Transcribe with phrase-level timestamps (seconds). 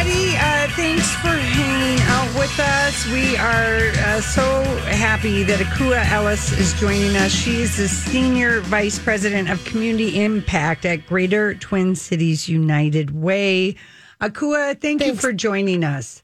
[0.00, 0.36] everybody.
[0.36, 3.06] Uh, thanks for hanging out with us.
[3.06, 7.32] We are uh, so happy that Akua Ellis is joining us.
[7.32, 13.76] She is the Senior Vice President of Community Impact at Greater Twin Cities United Way.
[14.20, 16.22] Akua, thank you for joining us.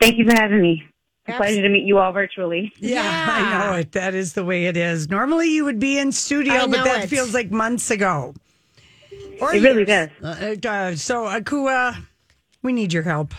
[0.00, 0.84] Thank you for having me.
[1.28, 2.72] A pleasure to meet you all virtually.
[2.78, 3.92] Yeah, I know it.
[3.92, 5.10] That is the way it is.
[5.10, 7.06] Normally you would be in studio, but that it.
[7.08, 8.34] feels like months ago.
[9.40, 10.08] Or It really does.
[10.22, 11.02] Uh, it does.
[11.02, 11.96] So, Akua,
[12.66, 13.32] we need your help.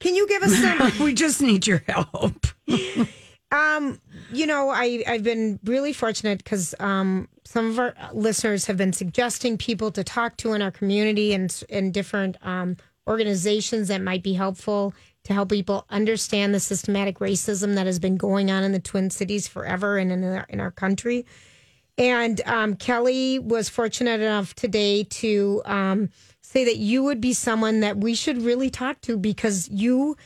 [0.00, 0.92] Can you give us some?
[1.04, 2.46] we just need your help.
[3.52, 4.00] um,
[4.32, 8.92] you know, I I've been really fortunate because um, some of our listeners have been
[8.92, 12.76] suggesting people to talk to in our community and and different um,
[13.08, 14.92] organizations that might be helpful
[15.24, 19.08] to help people understand the systematic racism that has been going on in the Twin
[19.08, 21.24] Cities forever and in our, in our country.
[21.96, 26.10] And um, Kelly was fortunate enough today to um,
[26.52, 30.18] say that you would be someone that we should really talk to because you,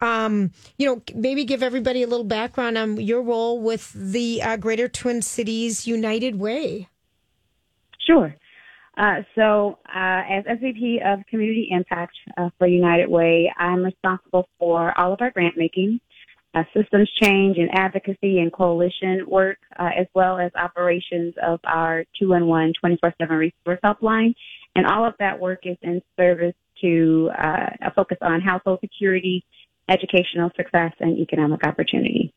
[0.00, 4.56] um, you know, maybe give everybody a little background on your role with the uh,
[4.56, 6.88] Greater Twin Cities United Way.
[8.06, 8.36] Sure.
[8.96, 14.96] Uh, so, uh, as SVP of Community Impact uh, for United Way, I'm responsible for
[14.96, 15.98] all of our grant making,
[16.54, 22.04] uh, systems change and advocacy and coalition work, uh, as well as operations of our
[22.18, 24.34] 211 24-7 resource helpline.
[24.76, 29.44] And all of that work is in service to uh, a focus on household security,
[29.88, 32.32] educational success, and economic opportunity.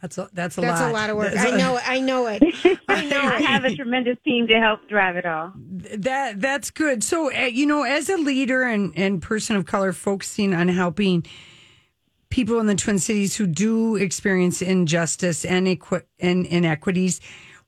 [0.00, 0.90] That's a, that's a That's lot.
[0.90, 1.32] a lot of work.
[1.32, 1.80] That's I a- know.
[1.82, 2.42] I know it.
[2.88, 3.18] I know.
[3.20, 3.46] I it.
[3.46, 5.52] have a tremendous team to help drive it all.
[5.56, 7.02] That that's good.
[7.02, 11.24] So uh, you know, as a leader and and person of color, focusing on helping
[12.30, 17.20] people in the Twin Cities who do experience injustice and equi- and inequities,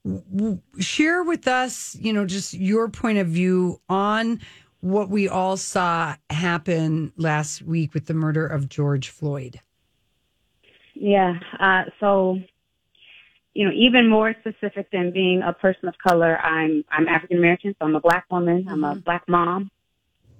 [0.05, 4.41] w- w- share with us, you know, just your point of view on
[4.81, 9.61] what we all saw happen last week with the murder of George Floyd.
[10.95, 11.34] Yeah.
[11.59, 12.39] Uh, so,
[13.55, 17.75] you know, even more specific than being a person of color, I'm I'm African American,
[17.78, 18.66] so I'm a black woman.
[18.69, 19.71] I'm a black mom,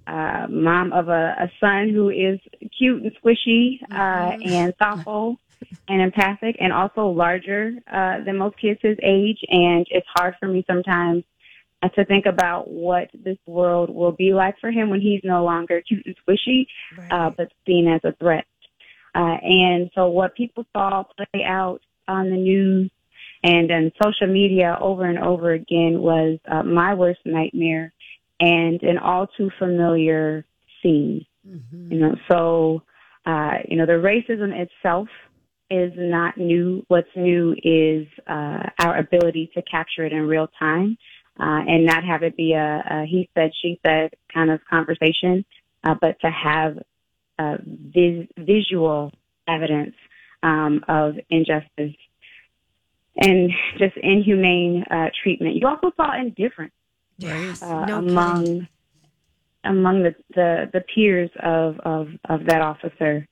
[0.08, 2.41] uh, mom of a, a son who is
[2.76, 5.36] cute and squishy uh, and thoughtful
[5.88, 9.38] and empathic, and also larger uh, than most kids his age.
[9.48, 11.24] And it's hard for me sometimes
[11.82, 15.44] uh, to think about what this world will be like for him when he's no
[15.44, 16.66] longer cute and squishy,
[17.10, 18.47] uh, but seen as a threat.
[19.14, 22.91] Uh, and so what people saw play out on the news
[23.42, 27.92] and on social media over and over again was uh, my worst nightmare
[28.41, 30.44] and an all too familiar
[30.82, 31.25] scene.
[31.91, 32.82] You know, so,
[33.26, 35.09] uh, you know, the racism itself
[35.71, 36.84] is not new.
[36.88, 40.97] What's new is uh, our ability to capture it in real time
[41.41, 45.44] uh, and not have it be a, a he said, she said kind of conversation,
[45.84, 46.78] uh, but to have
[47.38, 49.12] uh, vis- visual
[49.47, 49.94] evidence
[50.43, 51.97] um, of injustice
[53.16, 55.56] and just inhumane uh, treatment.
[55.56, 56.72] You also saw indifference
[57.22, 58.68] uh, No among
[59.64, 63.26] among the, the, the peers of, of, of that officer.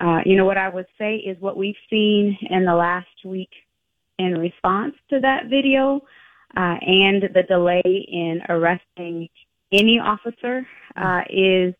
[0.00, 3.48] Uh, you know, what I would say is what we've seen in the last week
[4.18, 6.02] in response to that video
[6.56, 9.28] uh, and the delay in arresting
[9.72, 10.64] any officer
[10.94, 11.74] uh, is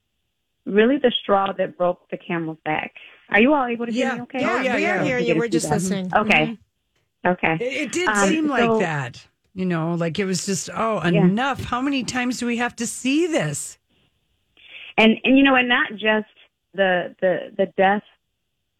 [0.64, 2.94] really the straw that broke the camel's back.
[3.28, 4.14] Are you all able to hear Yeah.
[4.14, 4.40] me okay?
[4.40, 5.00] Yeah, Oh, yeah, we yeah.
[5.00, 5.36] are hearing you.
[5.36, 6.10] We're just listening.
[6.16, 6.56] Okay.
[7.26, 7.54] Okay.
[7.60, 9.26] It, it did Um, seem like so- that.
[9.54, 11.24] You know, like it was just oh Yeah.
[11.24, 11.64] enough.
[11.64, 13.78] How many times do we have to see this?
[14.98, 16.32] and and you know, and not just
[16.74, 18.02] the the the death,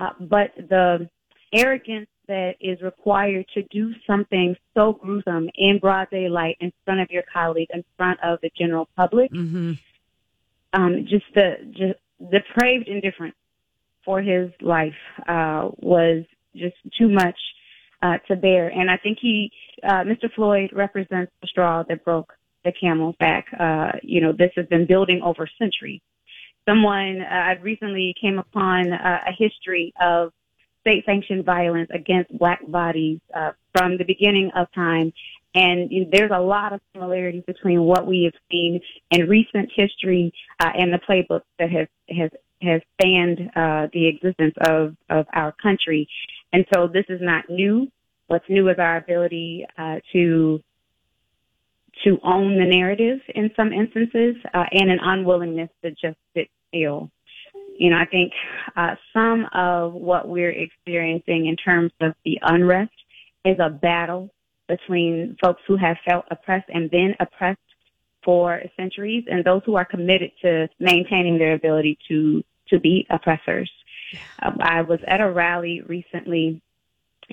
[0.00, 1.08] uh, but the
[1.52, 7.10] arrogance that is required to do something so gruesome in broad daylight in front of
[7.10, 9.30] your colleague, in front of the general public.
[9.32, 9.72] Mm-hmm.
[10.74, 11.98] Um, just the just
[12.30, 13.34] depraved indifference
[14.04, 14.94] for his life
[15.28, 16.24] uh, was
[16.56, 17.38] just too much
[18.02, 19.50] uh, to bear, and I think he,
[19.82, 20.32] uh, Mr.
[20.34, 22.32] Floyd, represents the straw that broke
[22.64, 23.46] the camel's back.
[23.58, 26.00] Uh, you know, this has been building over centuries.
[26.68, 30.32] Someone uh, I recently came upon uh, a history of
[30.82, 35.12] state-sanctioned violence against black bodies uh, from the beginning of time,
[35.54, 39.70] and you know, there's a lot of similarities between what we have seen in recent
[39.74, 42.30] history uh, and the playbook that has has
[42.62, 46.08] has spanned uh, the existence of of our country.
[46.52, 47.88] And so this is not new.
[48.26, 50.60] What's new is our ability uh, to
[52.04, 57.10] to own the narrative in some instances, uh, and an unwillingness to just sit still.
[57.76, 58.32] You know, I think
[58.76, 62.92] uh, some of what we're experiencing in terms of the unrest
[63.44, 64.30] is a battle
[64.68, 67.58] between folks who have felt oppressed and been oppressed
[68.24, 73.70] for centuries and those who are committed to maintaining their ability to to beat oppressors.
[74.42, 76.60] Um, I was at a rally recently,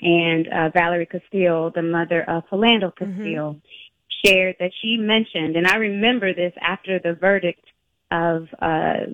[0.02, 4.26] and uh, Valerie Castile, the mother of Philando Castile, mm-hmm.
[4.26, 7.66] shared that she mentioned, and I remember this after the verdict
[8.12, 9.14] of uh,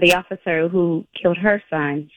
[0.00, 2.10] the officer who killed her son.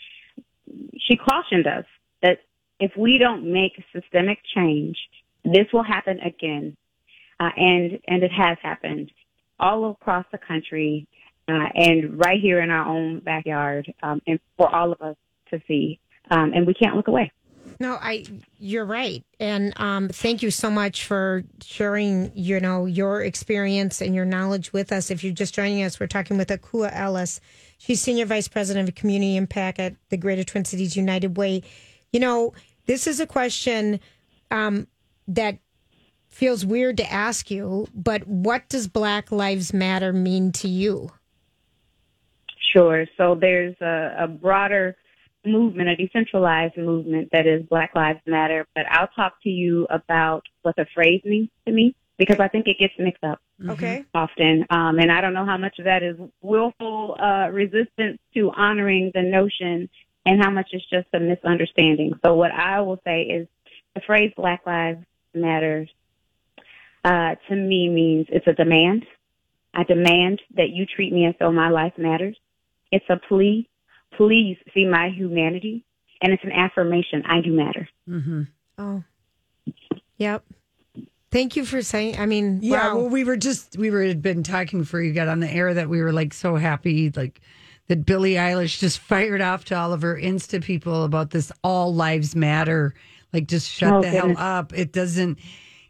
[0.97, 1.85] She cautioned us
[2.21, 2.39] that
[2.79, 4.97] if we don't make systemic change,
[5.43, 6.75] this will happen again,
[7.39, 9.11] uh, and and it has happened
[9.59, 11.07] all across the country
[11.47, 15.15] uh, and right here in our own backyard, um, and for all of us
[15.49, 15.99] to see.
[16.29, 17.31] Um, and we can't look away.
[17.79, 18.25] No, I.
[18.59, 22.31] You're right, and um, thank you so much for sharing.
[22.35, 25.11] You know your experience and your knowledge with us.
[25.11, 27.41] If you're just joining us, we're talking with Akua Ellis.
[27.77, 31.63] She's senior vice president of community impact at the Greater Twin Cities United Way.
[32.11, 32.53] You know,
[32.85, 33.99] this is a question
[34.51, 34.87] um,
[35.27, 35.57] that
[36.27, 41.09] feels weird to ask you, but what does Black Lives Matter mean to you?
[42.71, 43.05] Sure.
[43.17, 44.95] So there's a, a broader
[45.45, 48.67] movement, a decentralized movement that is Black Lives Matter.
[48.75, 52.67] But I'll talk to you about what the phrase means to me because I think
[52.67, 53.39] it gets mixed up.
[53.67, 54.05] Okay.
[54.13, 54.65] Often.
[54.69, 59.11] Um, and I don't know how much of that is willful uh, resistance to honoring
[59.13, 59.89] the notion
[60.25, 62.13] and how much is just a misunderstanding.
[62.23, 63.47] So what I will say is
[63.95, 65.03] the phrase Black Lives
[65.33, 65.89] Matters
[67.03, 69.05] uh, to me means it's a demand.
[69.73, 72.37] I demand that you treat me as though my life matters.
[72.91, 73.67] It's a plea.
[74.15, 75.85] Please see my humanity.
[76.21, 77.23] And it's an affirmation.
[77.25, 77.89] I do matter.
[78.07, 78.43] Mm-hmm.
[78.77, 79.03] Oh,
[80.17, 80.43] yep.
[81.31, 82.19] Thank you for saying.
[82.19, 82.89] I mean, yeah.
[82.89, 82.97] Wow.
[82.97, 85.73] Well, we were just we were had been talking before you got on the air
[85.73, 87.41] that we were like so happy, like
[87.87, 91.93] that Billie Eilish just fired off to all of her Insta people about this all
[91.93, 92.93] lives matter.
[93.33, 94.37] Like, just shut oh, the goodness.
[94.37, 94.73] hell up.
[94.73, 95.39] It doesn't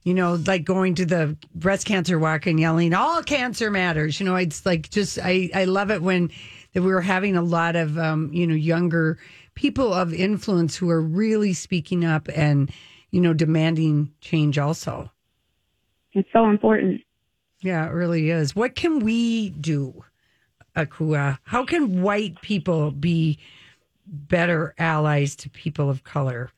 [0.04, 4.20] you know, like going to the breast cancer walk and yelling, all cancer matters.
[4.20, 6.32] You know, it's like just, I, I love it when
[6.74, 9.18] that we were having a lot of, um, you know, younger
[9.56, 12.72] people of influence who are really speaking up and,
[13.12, 15.12] you know, demanding change also.
[16.14, 17.02] It's so important.
[17.62, 18.56] Yeah, it really is.
[18.56, 20.04] What can we do,
[20.76, 21.40] Akua?
[21.44, 23.38] How can white people be
[24.06, 26.52] better allies to people of color?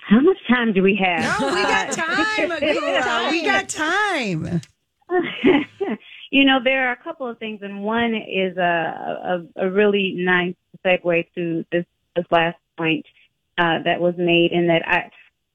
[0.00, 1.40] How much time do we have?
[1.40, 3.30] No, we got time.
[3.30, 4.60] we got time.
[6.32, 10.14] you know, there are a couple of things, and one is a a, a really
[10.16, 11.84] nice segue to this
[12.16, 13.04] this last point
[13.58, 15.10] uh, that was made, in that I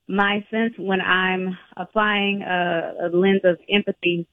[0.08, 4.28] my sense when I'm applying a, a lens of empathy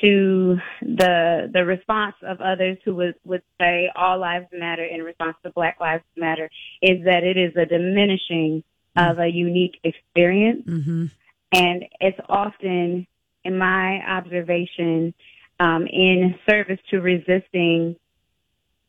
[0.00, 5.36] to the the response of others who would, would say all lives matter in response
[5.44, 6.50] to Black Lives Matter
[6.80, 8.64] is that it is a diminishing
[8.96, 10.66] of a unique experience.
[10.66, 11.06] Mm-hmm.
[11.52, 13.06] And it's often,
[13.44, 15.14] in my observation,
[15.62, 17.96] um, in service to resisting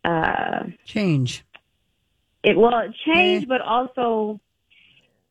[0.04, 1.46] uh, change.
[2.44, 4.40] It well change, but also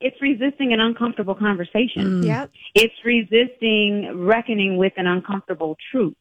[0.01, 2.23] it's resisting an uncomfortable conversation.
[2.23, 2.25] Mm.
[2.27, 2.51] Yep.
[2.75, 6.15] It's resisting reckoning with an uncomfortable truth.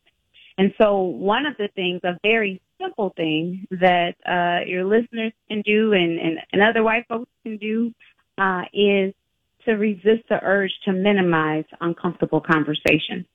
[0.58, 5.62] And so one of the things, a very simple thing that uh, your listeners can
[5.62, 7.94] do and, and, and other white folks can do
[8.38, 9.14] uh, is
[9.66, 13.26] to resist the urge to minimize uncomfortable conversation.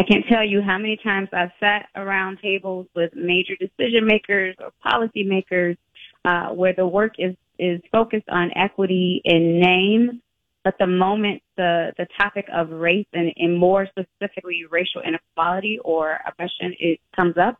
[0.00, 4.56] I can't tell you how many times I've sat around tables with major decision makers
[4.58, 5.76] or policy makers
[6.24, 10.22] uh, where the work is, is focused on equity in name,
[10.64, 16.18] but the moment the, the topic of race and, and more specifically racial inequality or
[16.26, 17.58] oppression it comes up,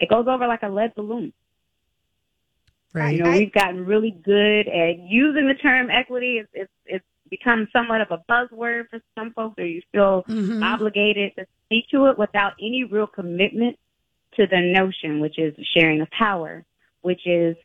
[0.00, 1.32] it goes over like a lead balloon.
[2.92, 3.16] Right.
[3.16, 6.42] You know, we've gotten really good at using the term equity.
[6.42, 10.62] It's, it's, it's become somewhat of a buzzword for some folks, or you feel mm-hmm.
[10.62, 13.78] obligated to speak to it without any real commitment
[14.36, 16.64] to the notion, which is sharing of power,
[17.02, 17.56] which is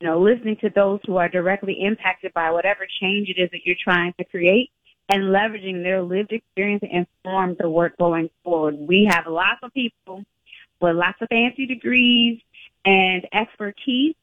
[0.00, 3.60] you know listening to those who are directly impacted by whatever change it is that
[3.64, 4.70] you're trying to create,
[5.08, 8.76] and leveraging their lived experience to inform the work going forward.
[8.78, 10.24] We have lots of people
[10.80, 12.40] with lots of fancy degrees
[12.84, 14.14] and expertise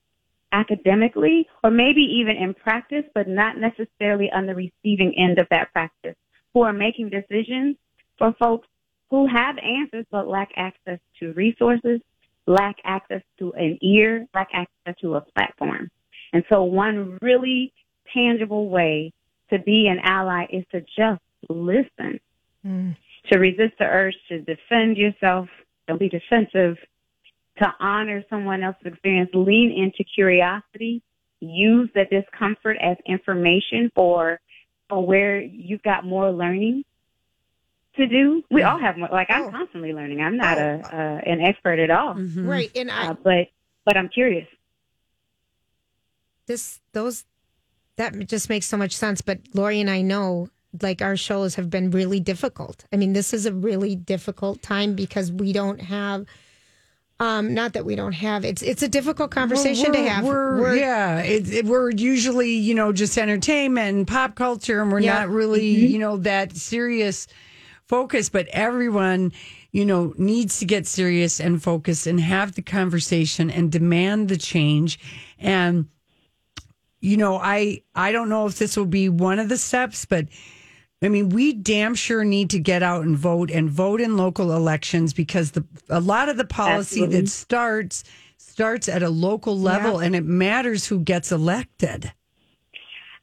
[0.51, 5.71] academically or maybe even in practice, but not necessarily on the receiving end of that
[5.73, 6.15] practice,
[6.53, 7.77] who are making decisions
[8.17, 8.67] for folks
[9.09, 11.99] who have answers but lack access to resources,
[12.47, 15.89] lack access to an ear, lack access to a platform.
[16.33, 17.73] And so one really
[18.13, 19.11] tangible way
[19.49, 22.19] to be an ally is to just listen,
[22.65, 22.95] mm.
[23.31, 25.49] to resist the urge to defend yourself,
[25.87, 26.77] don't be defensive,
[27.57, 31.01] to honor someone else's experience, lean into curiosity,
[31.39, 34.39] use the discomfort as information for,
[34.89, 36.83] for where you've got more learning.
[37.97, 38.41] to do.
[38.49, 39.09] We all have more.
[39.11, 39.51] Like I'm Oh.
[39.51, 40.21] constantly learning.
[40.21, 40.61] I'm not Oh.
[40.61, 42.47] a uh, an expert at all, Mhm.
[42.47, 42.71] Right.
[42.73, 43.47] And I uh, but
[43.85, 44.47] but I'm curious.
[46.47, 47.25] this those
[47.97, 49.21] that just makes so much sense.
[49.21, 50.47] But Lori and I know
[50.81, 52.85] like our shows have been really difficult.
[52.93, 56.25] I mean, this is a really difficult time because we don't have
[57.21, 60.25] um not that we don't have it's it's a difficult conversation Well, to have.
[60.25, 64.91] We're, We're- yeah, it, it- we're usually you know just entertainment and pop culture, and
[64.91, 65.19] we're Yeah.
[65.19, 67.27] not really you know that serious
[67.87, 68.29] focus.
[68.29, 69.31] But everyone
[69.71, 74.37] you know needs to get serious and focus and have the conversation and demand the
[74.37, 74.99] change.
[75.39, 75.85] And
[77.01, 80.25] you know, I I don't know if this will be one of the steps, but.
[81.03, 84.51] I mean, we damn sure need to get out and vote and vote in local
[84.51, 87.21] elections because the a lot of the policy Absolutely.
[87.21, 88.03] that starts
[88.37, 92.11] starts at a local level and it matters who gets elected.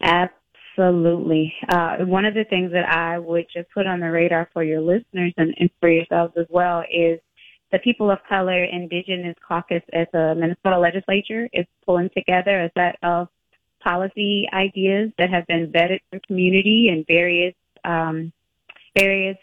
[0.00, 1.54] Absolutely.
[1.68, 4.80] Uh, one of the things that I would just put on the radar for your
[4.80, 7.20] listeners and, and for yourselves as well is
[7.70, 12.96] the People of Color Indigenous Caucus at the Minnesota Legislature is pulling together a set
[13.02, 13.28] of
[13.82, 17.54] policy ideas that have been vetted from community and various
[17.84, 18.32] um,
[18.96, 19.38] various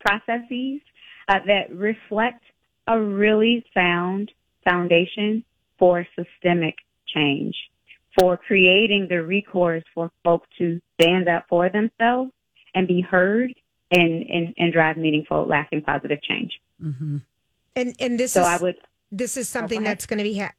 [0.00, 0.80] processes
[1.28, 2.42] uh, that reflect
[2.86, 4.30] a really sound
[4.64, 5.44] foundation
[5.78, 6.74] for systemic
[7.06, 7.54] change,
[8.18, 12.30] for creating the recourse for folks to stand up for themselves
[12.74, 13.52] and be heard
[13.90, 16.52] and, and, and drive meaningful, lasting, positive change.
[16.82, 17.18] Mm-hmm.
[17.74, 18.76] and and this So is I would
[19.10, 19.90] this is something ahead.
[19.90, 20.52] that's going to be ha-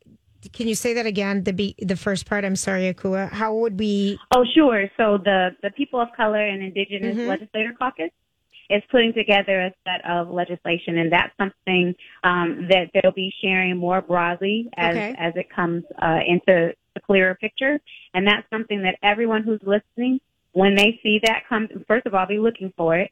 [0.54, 3.80] can you say that again the be the first part i'm sorry akua how would
[3.80, 4.90] we Oh, sure.
[4.98, 7.28] So the, the People of Color and Indigenous Mhm.
[7.28, 8.12] Legislator Caucus
[8.70, 13.78] is putting together a set of legislation, and that's something um, that they'll be sharing
[13.78, 15.16] more broadly as, Okay.
[15.18, 17.80] as it comes uh, into a clearer picture.
[18.14, 20.20] And that's something that everyone who's listening,
[20.52, 23.12] when they see that come, first of all, be looking for it.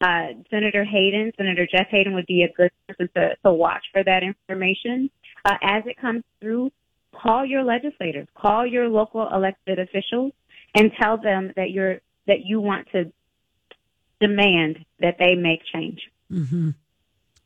[0.00, 4.02] Uh, Senator Hayden, Senator Jeff Hayden would be a good person to, to watch for
[4.02, 5.10] that information.
[5.44, 6.70] Uh, as it comes through,
[7.14, 10.32] call your legislators, call your local elected officials,
[10.74, 13.12] and tell them that you're that you want to
[14.20, 16.00] demand that they make change.
[16.32, 16.70] Mm-hmm.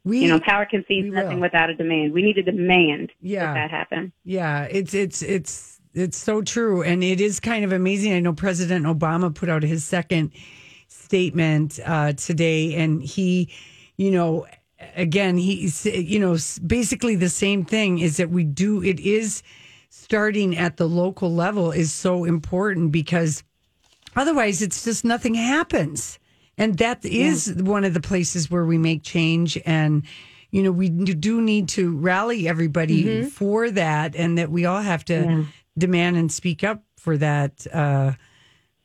[0.04, 1.42] We, You know, power conceives nothing will.
[1.42, 2.12] without a demand.
[2.12, 3.46] We need to demand Yeah.
[3.46, 4.12] that that happen.
[4.24, 8.12] yeah, it's it's it's it's so true, and it is kind of amazing.
[8.12, 10.30] I know President Obama put out his second
[10.86, 13.50] statement uh, today, and he,
[13.96, 14.46] you know,
[14.96, 18.82] again, he's you know basically the same thing is that we do.
[18.82, 19.42] It is
[19.90, 23.42] starting at the local level is so important because
[24.16, 26.18] otherwise it's just nothing happens.
[26.56, 30.02] And that is one of the places where we make change and
[30.50, 35.04] you know we do need to rally everybody for that and that we all have
[35.06, 35.44] to
[35.76, 38.12] demand and speak up for that uh,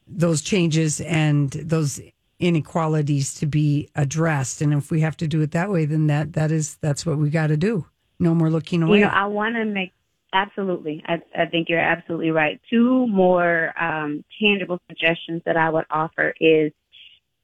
[0.07, 1.99] those changes and those
[2.39, 6.33] inequalities to be addressed and if we have to do it that way then that
[6.33, 7.85] that is that's what we got to do
[8.19, 9.93] no more looking away You know, I want to make
[10.33, 11.03] absolutely.
[11.05, 12.59] I, I think you're absolutely right.
[12.69, 16.71] Two more um, tangible suggestions that I would offer is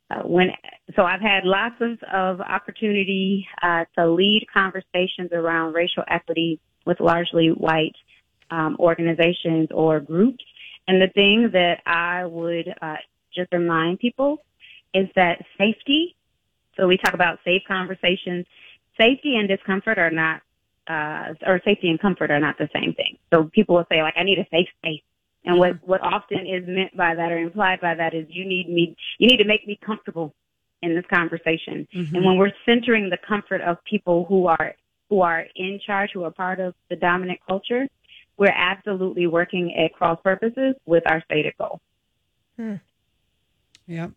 [0.09, 0.49] uh, when.
[0.95, 6.99] So I've had lots of of opportunity uh, to lead conversations around racial equity with
[6.99, 7.95] largely white
[8.49, 10.43] um, organizations or groups,
[10.87, 12.95] and the thing that I would uh,
[13.33, 14.43] just remind people
[14.93, 16.15] is that safety.
[16.77, 18.45] So we talk about safe conversations.
[18.99, 20.41] Safety and discomfort are not
[20.89, 23.17] uh, or safety and comfort are not the same thing.
[23.31, 25.01] So people will say like, I need a safe space.
[25.45, 28.69] And what, what often is meant by that or implied by that is you need
[28.69, 30.33] me, you need to make me comfortable
[30.81, 31.87] in this conversation.
[32.15, 34.75] And when we're centering the comfort of people who are,
[35.09, 37.87] who are in charge, who are part of the dominant culture,
[38.37, 41.79] we're absolutely working at cross purposes with our stated goal.
[42.57, 42.75] Hmm.
[43.87, 44.11] Yep.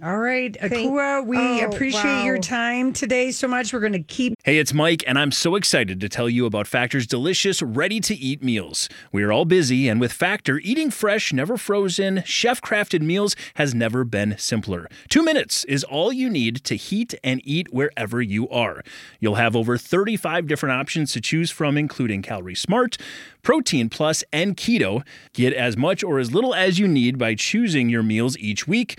[0.00, 3.72] All right, Akua, we Oh, appreciate your time today so much.
[3.72, 6.66] We're going to keep Hey, it's Mike, and I'm so excited to tell you about
[6.66, 8.88] Factor's delicious, ready to eat meals.
[9.12, 13.74] We are all busy, and with Factor, eating fresh, never frozen, chef crafted meals has
[13.74, 14.88] never been simpler.
[15.08, 18.82] Two minutes is all you need to heat and eat wherever you are.
[19.20, 22.96] You'll have over 35 different options to choose from, including Calorie Smart,
[23.42, 25.04] Protein Plus, and Keto.
[25.34, 28.98] Get as much or as little as you need by choosing your meals each week.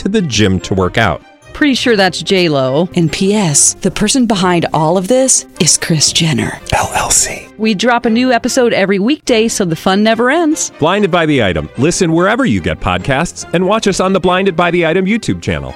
[0.00, 1.22] to the gym to work out.
[1.52, 2.88] Pretty sure that's J Lo.
[2.94, 3.74] And P.S.
[3.74, 7.56] The person behind all of this is Kris Jenner LLC.
[7.58, 10.70] We drop a new episode every weekday, so the fun never ends.
[10.78, 11.68] Blinded by the item.
[11.76, 15.42] Listen wherever you get podcasts, and watch us on the Blinded by the Item YouTube
[15.42, 15.74] channel.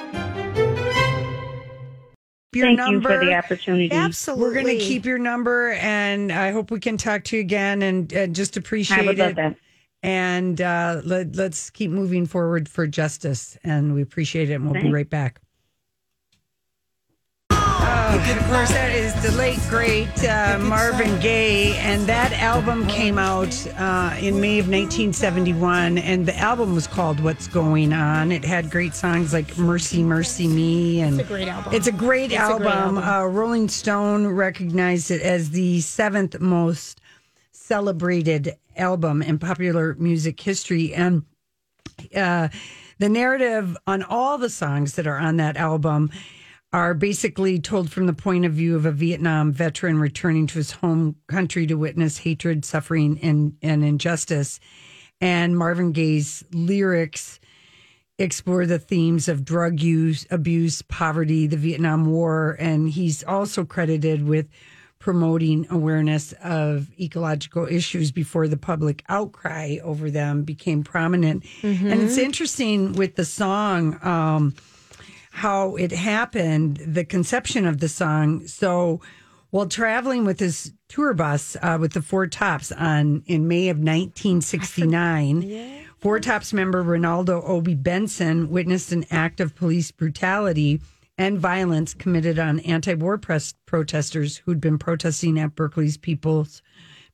[2.53, 3.11] Your Thank number.
[3.11, 3.91] you for the opportunity.
[3.91, 4.43] Absolutely.
[4.45, 7.81] We're going to keep your number, and I hope we can talk to you again
[7.81, 9.35] and, and just I appreciate would love it.
[9.35, 9.57] that.
[10.05, 13.57] And uh, let, let's keep moving forward for justice.
[13.63, 14.53] And we appreciate it.
[14.53, 15.41] And we'll be right back.
[17.49, 23.17] Uh, of course, that is the late great uh, Marvin Gaye, and that album came
[23.17, 28.45] out uh, in May of 1971, and the album was called "What's Going On." It
[28.45, 31.73] had great songs like "Mercy, Mercy Me," and It's a great album.
[31.73, 32.61] It's a great It's a album.
[32.61, 32.97] great album.
[32.99, 37.01] Uh, Rolling Stone recognized it as the seventh most
[37.65, 41.23] celebrated album in popular music history, and
[42.15, 42.47] uh,
[42.99, 46.11] the narrative on all the songs that are on that album
[46.71, 50.71] are basically told from the point of view of a Vietnam veteran returning to his
[50.71, 54.59] home country to witness hatred, suffering, and, and injustice.
[55.21, 57.39] And Marvin Gaye's lyrics
[58.19, 64.27] explore the themes of drug use, abuse, poverty, the Vietnam War, and he's also credited
[64.27, 64.47] with
[65.05, 71.45] promoting awareness of ecological issues before the public outcry over them became prominent.
[71.91, 74.55] And it's interesting with the song um,
[75.29, 78.47] how it happened, the conception of the song.
[78.47, 78.99] So
[79.51, 83.77] while traveling with his tour bus uh, with the Four Tops on in May of
[83.77, 90.81] 1969, Four Tops member Ronaldo Obie Benson witnessed an act of police brutality
[91.17, 96.61] and violence committed on anti-war press protesters who'd been protesting at Berkeley's People's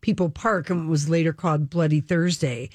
[0.02, 2.70] People Park and was later called Bloody Thursday.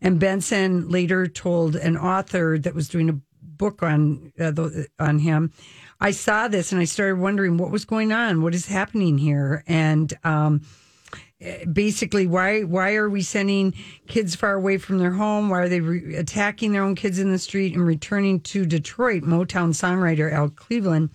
[0.00, 5.18] And Benson later told an author that was doing a book on uh, the, on
[5.18, 5.52] him,
[6.00, 9.64] I saw this and I started wondering what was going on, what is happening here,
[9.66, 10.62] and um,
[11.72, 13.74] basically why why are we sending
[14.08, 15.48] kids far away from their home?
[15.48, 19.22] Why are they re- attacking their own kids in the street and returning to Detroit?
[19.22, 21.10] Motown songwriter Al Cleveland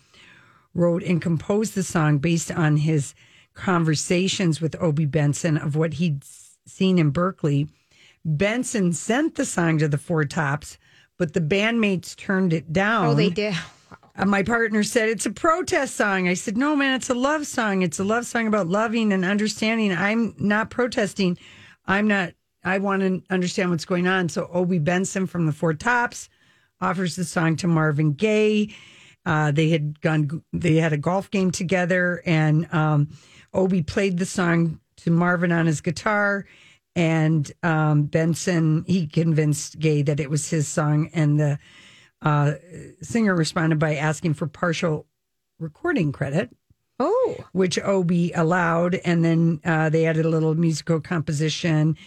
[0.74, 3.14] wrote and composed the song based on his
[3.54, 6.24] conversations with Obie Benson of what he'd
[6.66, 7.68] seen in Berkeley.
[8.26, 10.78] Benson sent the song to the Four Tops,
[11.18, 13.08] but the bandmates turned it down.
[13.08, 13.56] Oh, they did.
[14.16, 16.28] My partner said it's a protest song.
[16.28, 17.82] I said, no, man, it's a love song.
[17.82, 19.92] It's a love song about loving and understanding.
[19.92, 21.38] I'm not protesting.
[21.88, 24.30] I'm not, I want to understand what's going on.
[24.30, 26.30] So Obie Benson from the Four Tops
[26.80, 28.76] offers the song to Marvin Gaye.
[29.26, 33.08] Uh, they had gone, they had a golf game together, and um,
[33.54, 36.46] Obie played the song to Marvin on his guitar.
[36.96, 41.58] And um, Benson, he convinced Gaye that it was his song, and the
[42.24, 42.54] uh,
[43.02, 45.06] singer responded by asking for partial
[45.60, 46.50] recording credit,
[47.00, 48.96] Oh, which Obie allowed.
[48.96, 51.98] And then uh, they added a little musical composition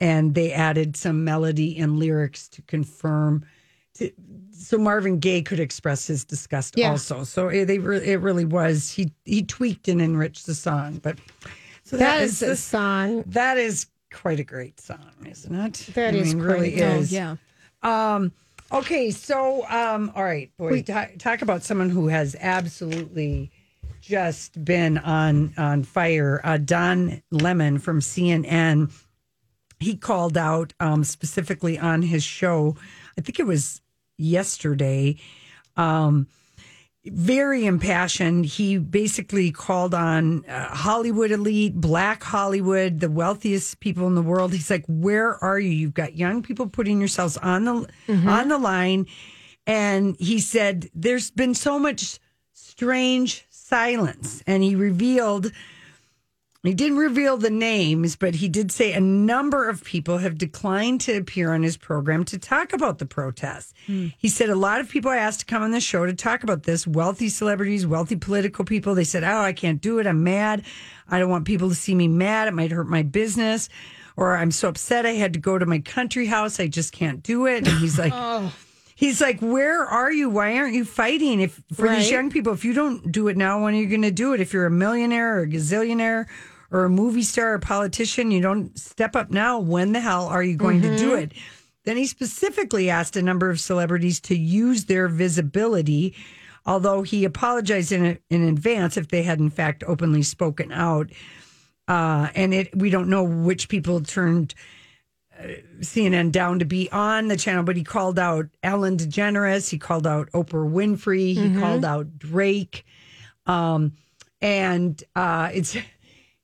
[0.00, 3.44] and they added some melody and lyrics to confirm.
[3.94, 4.10] To,
[4.52, 6.90] so Marvin Gaye could express his disgust Yeah.
[6.90, 7.24] also.
[7.24, 10.98] So it, they re- it really was he he tweaked and enriched the song.
[11.02, 11.18] But
[11.84, 13.22] so that is the song.
[13.26, 15.90] that is quite a great song, isn't it?
[15.94, 17.12] That I is mean, really oh, is.
[17.12, 17.36] yeah.
[17.82, 18.32] Um,
[18.72, 23.50] okay, so um, all right, boy, ta- talk about someone who has absolutely
[24.00, 26.40] just been on on fire.
[26.44, 28.92] Uh, Don Lemon from CNN,
[29.80, 32.76] he called out um, specifically on his show.
[33.16, 33.80] I think it was
[34.18, 35.16] yesterday.
[35.76, 36.26] Um,
[37.06, 38.46] very impassioned.
[38.46, 44.52] He basically called on uh, Hollywood elite, black Hollywood, the wealthiest people in the world.
[44.52, 45.70] He's like, "Where are you?
[45.70, 47.88] You've got young people putting yourselves on the
[48.28, 49.06] on the line."
[49.66, 52.18] And he said, "There's been so much
[52.52, 55.52] strange silence." And he revealed
[56.64, 61.02] he didn't reveal the names, but he did say a number of people have declined
[61.02, 63.74] to appear on his program to talk about the protests.
[63.86, 64.08] Hmm.
[64.16, 66.42] He said a lot of people I asked to come on the show to talk
[66.42, 68.94] about this wealthy celebrities, wealthy political people.
[68.94, 70.06] They said, Oh, I can't do it.
[70.06, 70.64] I'm mad.
[71.08, 72.48] I don't want people to see me mad.
[72.48, 73.68] It might hurt my business.
[74.16, 76.60] Or I'm so upset I had to go to my country house.
[76.60, 77.66] I just can't do it.
[77.66, 78.52] And he's like, oh
[78.96, 80.30] He's like, where are you?
[80.30, 81.40] Why aren't you fighting?
[81.40, 84.02] If for these young people, if you don't do it now, when are you going
[84.02, 84.40] to do it?
[84.40, 86.26] If you're a millionaire or a gazillionaire
[86.70, 89.58] or a movie star or a politician, you don't step up now.
[89.58, 91.32] When the hell are you going to do it?
[91.84, 96.14] then he specifically asked a number of celebrities to use their visibility,
[96.66, 101.10] although he apologized in, in advance if they had in fact openly spoken out.
[101.86, 104.54] Uh, and it we don't know which people turned
[105.38, 105.48] uh,
[105.80, 110.06] CNN down to be on the channel, but he called out Ellen DeGeneres, he called
[110.06, 112.86] out Oprah Winfrey, he called out Drake,
[113.44, 113.92] um,
[114.40, 115.76] and uh, it's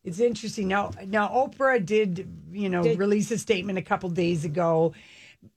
[0.04, 0.90] it's interesting now.
[1.06, 4.94] Now Oprah did you know release a statement a couple days ago,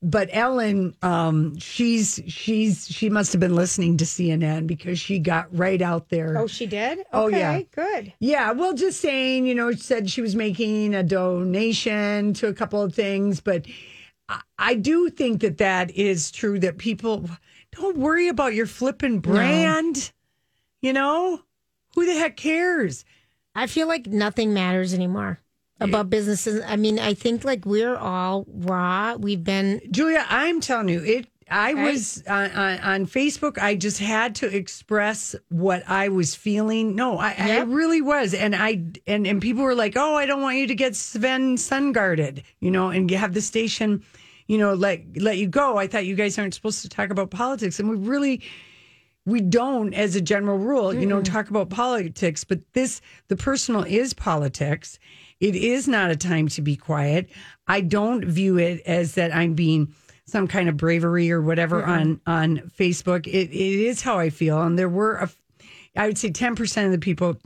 [0.01, 5.47] but Ellen, um, she's she's she must have been listening to CNN because she got
[5.57, 6.37] right out there.
[6.37, 6.99] Oh, she did.
[6.99, 7.61] Okay, Oh, yeah.
[7.73, 8.13] good.
[8.19, 12.81] Yeah, well, just saying, you know, said she was making a donation to a couple
[12.81, 13.65] of things, but
[14.29, 16.59] I, I do think that that is true.
[16.59, 17.29] That people
[17.71, 20.11] don't worry about your flipping brand.
[20.81, 21.41] You know,
[21.95, 23.05] who the heck cares?
[23.55, 25.39] I feel like nothing matters anymore
[25.79, 26.63] about businesses.
[26.65, 29.15] I mean, I think like we're all raw.
[29.15, 31.27] We've been Julia, I'm telling you, it.
[31.51, 33.57] I was on, on, on Facebook.
[33.59, 36.95] I just had to express what I was feeling.
[36.95, 40.41] No, I, I really was, and I and and people were like, "Oh, I don't
[40.41, 44.03] want you to get Sven Sundgaarded," you know, and have the station,
[44.47, 45.77] you know, let let you go.
[45.77, 48.41] I thought you guys aren't supposed to talk about politics, and we really
[49.25, 53.83] we don't as a general rule you know talk about politics but this the personal
[53.83, 54.99] is politics.
[55.39, 57.29] It is not a time to be quiet.
[57.67, 59.93] I don't view it as that i'm being
[60.25, 63.27] some kind of bravery or whatever on on facebook.
[63.27, 65.29] It, it is how i feel and there were a,
[65.95, 67.37] i would say 10% of the people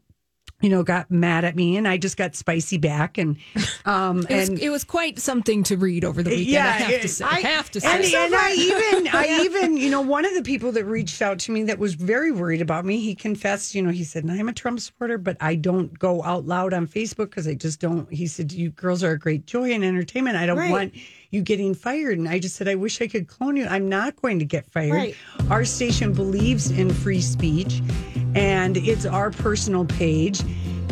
[0.62, 3.38] you know got mad at me and i just got spicy back and
[3.86, 6.48] um It was, and it was quite something to read over the weekend.
[6.48, 7.26] Yeah, I have it- to say.
[7.26, 7.88] I- I have to say.
[7.96, 11.38] and, and I even, I even, you know, one of the people that reached out
[11.40, 14.50] to me that was very worried about me, he confessed, you know, he said, I'm
[14.50, 18.12] a Trump supporter, but I don't go out loud on Facebook because I just don't.
[18.12, 20.36] He said, You girls are a great joy and entertainment.
[20.38, 20.72] I don't Right.
[20.72, 20.94] want
[21.32, 22.18] you getting fired.
[22.18, 23.66] And I just said, I wish I could clone you.
[23.66, 24.94] I'm not going to get fired.
[24.94, 25.16] Right.
[25.50, 27.82] Our station believes in free speech
[28.36, 30.42] and it's our personal page.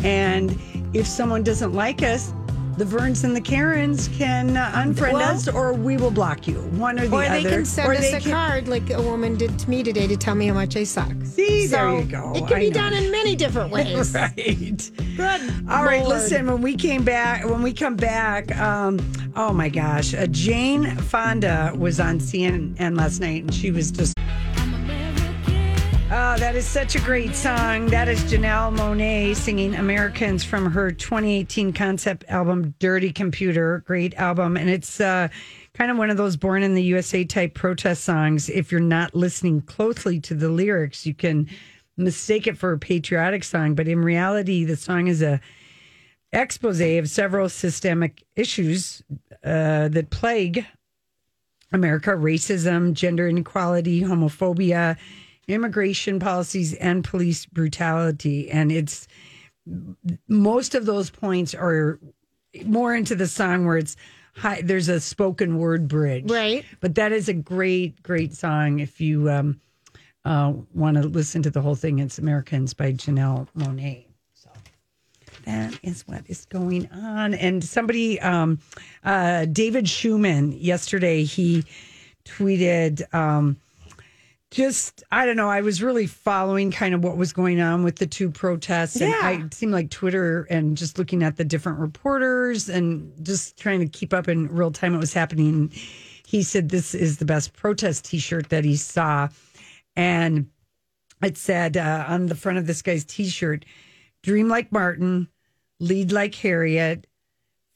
[0.04, 0.58] And
[0.94, 2.32] if someone doesn't like us,
[2.76, 6.56] the Verns and the Karens can uh, unfriend Well- us, or we will block you.
[6.78, 7.38] One or the or other.
[7.38, 9.82] Or they can send Or us a can- card like a woman did to me
[9.82, 11.12] today to tell me how much I suck.
[11.24, 12.32] See, there you go.
[12.34, 12.74] It can I be know.
[12.74, 14.14] done in many different ways.
[14.14, 14.90] Right.
[15.16, 15.54] Good.
[15.70, 16.02] All right.
[16.02, 16.08] Lord.
[16.20, 18.98] Listen, when we came back, when we come back, um,
[19.36, 24.14] oh my gosh, uh, Jane Fonda was on CNN last night, and she was just.
[26.36, 27.86] That is such a great song.
[27.86, 33.82] That is Janelle Monáe singing Americans from her 2018 concept album, Dirty Computer.
[33.86, 34.58] Great album.
[34.58, 35.28] And it's uh,
[35.72, 38.50] kind of one of those born in the USA type protest songs.
[38.50, 41.48] If you're not listening closely to the lyrics, you can
[41.96, 43.74] mistake it for a patriotic song.
[43.74, 45.40] But in reality, the song is a
[46.32, 49.02] expose of several systemic issues
[49.42, 50.66] uh, that plague
[51.72, 54.98] America racism, gender inequality, homophobia,
[55.48, 58.50] immigration policies, and police brutality.
[58.50, 59.06] And it's
[60.28, 61.98] most of those points are
[62.64, 63.96] more into the song where it's
[64.34, 66.30] high, there's a spoken word bridge.
[66.30, 66.64] Right.
[66.80, 68.78] But that is a great, great song.
[68.80, 69.60] If you um,
[70.24, 74.04] uh, want to listen to the whole thing, it's Americans by Janelle Monáe.
[74.34, 74.50] So
[75.44, 77.34] that is what is going on.
[77.34, 78.58] And somebody, um,
[79.04, 81.64] uh, David Schumann, yesterday, he
[82.24, 83.56] tweeted, um,
[84.56, 85.50] just I don't know.
[85.50, 89.10] I was really following kind of what was going on with the two protests, and
[89.10, 89.20] Yeah.
[89.22, 93.86] I seemed like Twitter and just looking at the different reporters and just trying to
[93.86, 95.70] keep up in real time what was happening.
[96.26, 99.28] He said this is the best protest T-shirt that he saw,
[99.94, 100.46] and
[101.22, 103.66] it said uh, on the front of this guy's T-shirt,
[104.22, 105.28] "Dream like Martin,
[105.80, 107.06] lead like Harriet,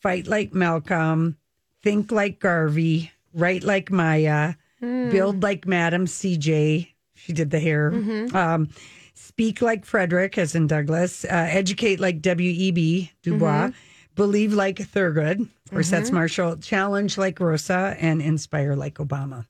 [0.00, 1.36] fight like Malcolm,
[1.82, 6.88] think like Garvey, write like Maya." Build like Madam CJ.
[7.14, 7.92] She did the hair.
[8.34, 8.68] Um,
[9.14, 11.24] speak like Frederick, as in Douglas.
[11.24, 13.10] Uh, educate like W.E.B.
[13.22, 13.70] Du Bois.
[14.16, 15.40] Believe like Thurgood.
[15.40, 16.56] Of course, that's Marshall.
[16.56, 19.46] Challenge like Rosa and inspire like Obama.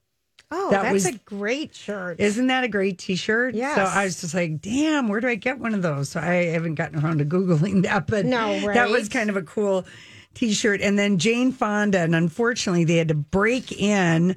[0.52, 2.18] Oh, That that's was- a great shirt.
[2.18, 3.54] Isn't that a great T-shirt?
[3.54, 3.76] Yeah.
[3.76, 6.46] So I was just like, "Damn, where do I get one of those?" So I
[6.46, 9.86] haven't gotten around to googling that, but No, that was kind of a cool
[10.34, 10.80] T-shirt.
[10.80, 14.34] And then Jane Fonda, and unfortunately, they had to break in.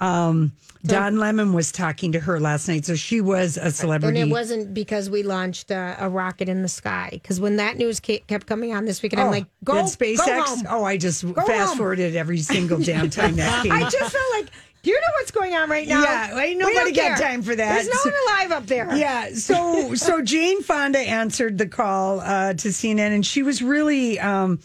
[0.00, 0.52] Um,
[0.84, 4.20] Don Lemon was talking to her last night, so she was a celebrity.
[4.20, 7.08] and it wasn't because we launched a, a rocket in the sky.
[7.12, 10.44] Because when that news kept coming on this weekend, I'm like, go, did go SpaceX?
[10.44, 10.66] home.
[10.68, 11.34] Oh, I just home.
[11.34, 13.72] fast forwarded every single damn time that came.
[13.72, 14.46] I just felt like,
[14.82, 16.02] do you know what's going on right now?
[16.02, 17.74] Yeah, ain't nobody got time for that.
[17.74, 18.94] There's no one alive up there.
[18.96, 19.30] Yeah.
[19.34, 24.60] So so Jane Fonda answered the call uh, to CNN, and she was really, um,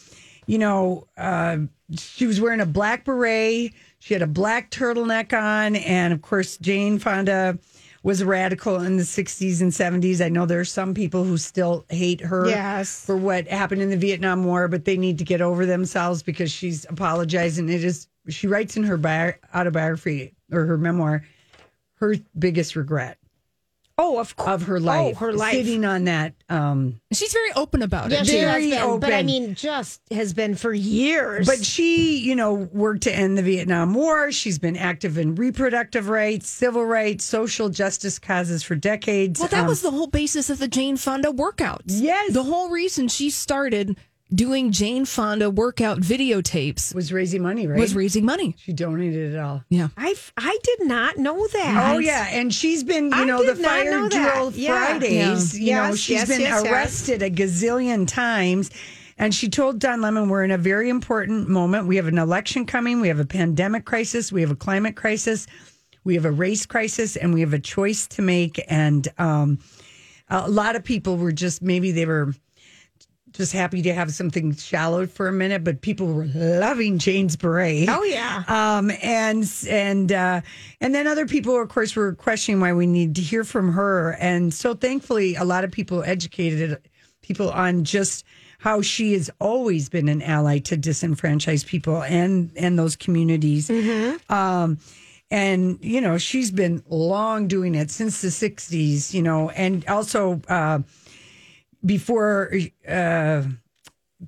[0.46, 1.58] you know, uh,
[1.98, 3.74] she was wearing a black beret.
[4.02, 7.60] She had a black turtleneck on, and of course, Jane Fonda
[8.02, 10.26] was a radical in the 60s and 70s.
[10.26, 13.06] I know there are some people who still hate her Yes.
[13.06, 16.52] for what happened in the Vietnam War, but they need to get over themselves because
[16.52, 17.70] she's apologizing.
[17.70, 21.24] It is she writes in her bi- autobiography or her memoir
[21.96, 23.20] her biggest regret
[24.04, 24.50] Oh, of course.
[24.56, 25.54] of her life, Oh, her life.
[25.54, 26.34] sitting on that.
[26.50, 28.28] Um, She's very open about Yeah, it.
[28.28, 31.46] she has very been, but I mean, just has been for years.
[31.46, 34.32] But she, you know, worked to end the Vietnam War.
[34.32, 39.40] She's been active in reproductive rights, civil rights, social justice causes for decades.
[39.40, 41.84] Well, that Um, was the whole basis of the Jane Fonda workouts.
[41.88, 42.34] Yes.
[42.34, 43.98] The whole reason she started
[44.34, 47.80] doing Jane Fonda workout videotapes was raising money, right?
[47.80, 48.56] was raising money.
[48.58, 49.64] she donated it all.
[49.70, 49.90] Yeah.
[49.98, 51.94] I I did not know that.
[51.96, 54.86] Oh yeah, and she's been, you I know, the fire know drill Yeah.
[54.86, 55.60] Fridays.
[55.60, 56.72] You know, Yes, she's yes, been yes, yes.
[56.72, 58.72] arrested a gazillion times.
[59.18, 61.86] And she told Don Lemon, "We're in a very important moment.
[61.86, 63.02] We have an election coming.
[63.02, 64.32] We have a pandemic crisis.
[64.32, 65.46] We have a climate crisis.
[66.04, 69.60] We have a race crisis, and we have a choice to make." And um,
[70.30, 72.34] a lot of people were just maybe they were
[73.34, 77.88] just happy to have something shallow for a minute, but people were loving Jane's beret.
[77.90, 78.44] Oh, yeah.
[78.48, 80.42] Um, and and uh,
[80.80, 84.14] and then other people, of course, were questioning why we need to hear from her.
[84.20, 86.82] And so, thankfully, a lot of people educated
[87.22, 88.26] people on just
[88.60, 93.70] how she has always been an ally to disenfranchised people and and those communities.
[94.30, 94.78] Um,
[95.32, 99.14] and you know, she's been long doing it since the '60s.
[99.14, 100.42] You know, and also.
[100.48, 100.80] Uh,
[101.86, 102.54] before
[102.88, 103.44] uh,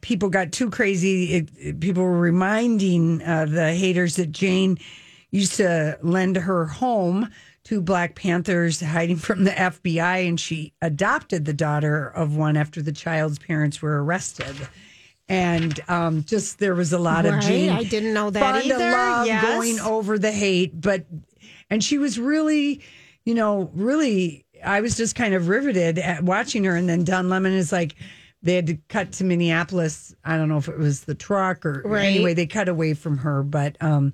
[0.01, 4.77] people got too crazy, it, it- people were reminding uh, the haters that Jane
[5.31, 7.29] used to lend her home
[7.65, 12.81] to Black Panthers hiding from the FBI, and she adopted the daughter of one after
[12.81, 14.55] the child's parents were arrested.
[15.29, 17.69] And um, just there was a lot of Jane.
[17.69, 18.77] I didn't know that either.
[18.77, 19.45] love Yes.
[19.45, 21.05] going over the hate, but
[21.69, 22.81] and she was really,
[23.25, 24.45] you know, really.
[24.65, 27.95] I was just kind of riveted at watching her, and then Don Lemon is like,
[28.41, 30.13] they had to cut to Minneapolis.
[30.25, 32.05] I don't know if it was the truck or Right.
[32.05, 34.13] anyway, they cut away from her, but um,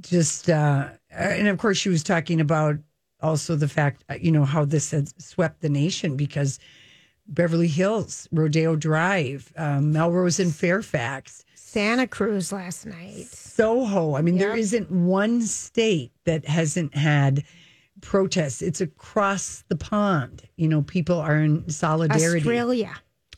[0.00, 2.76] just uh, and of course she was talking about
[3.22, 6.58] also the fact, uh, you know, how this had swept the nation because
[7.28, 11.44] Beverly Hills, Rodeo Drive, um, Melrose and Fairfax.
[11.54, 13.26] Santa Cruz last night.
[13.26, 14.16] Soho.
[14.16, 14.58] I mean, there Yep.
[14.58, 17.42] isn't one state that hasn't had
[18.00, 18.62] protests.
[18.62, 20.42] It's across the pond.
[20.56, 22.40] You know, people are in solidarity.
[22.40, 22.94] Australia.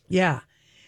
[0.08, 0.40] Yeah.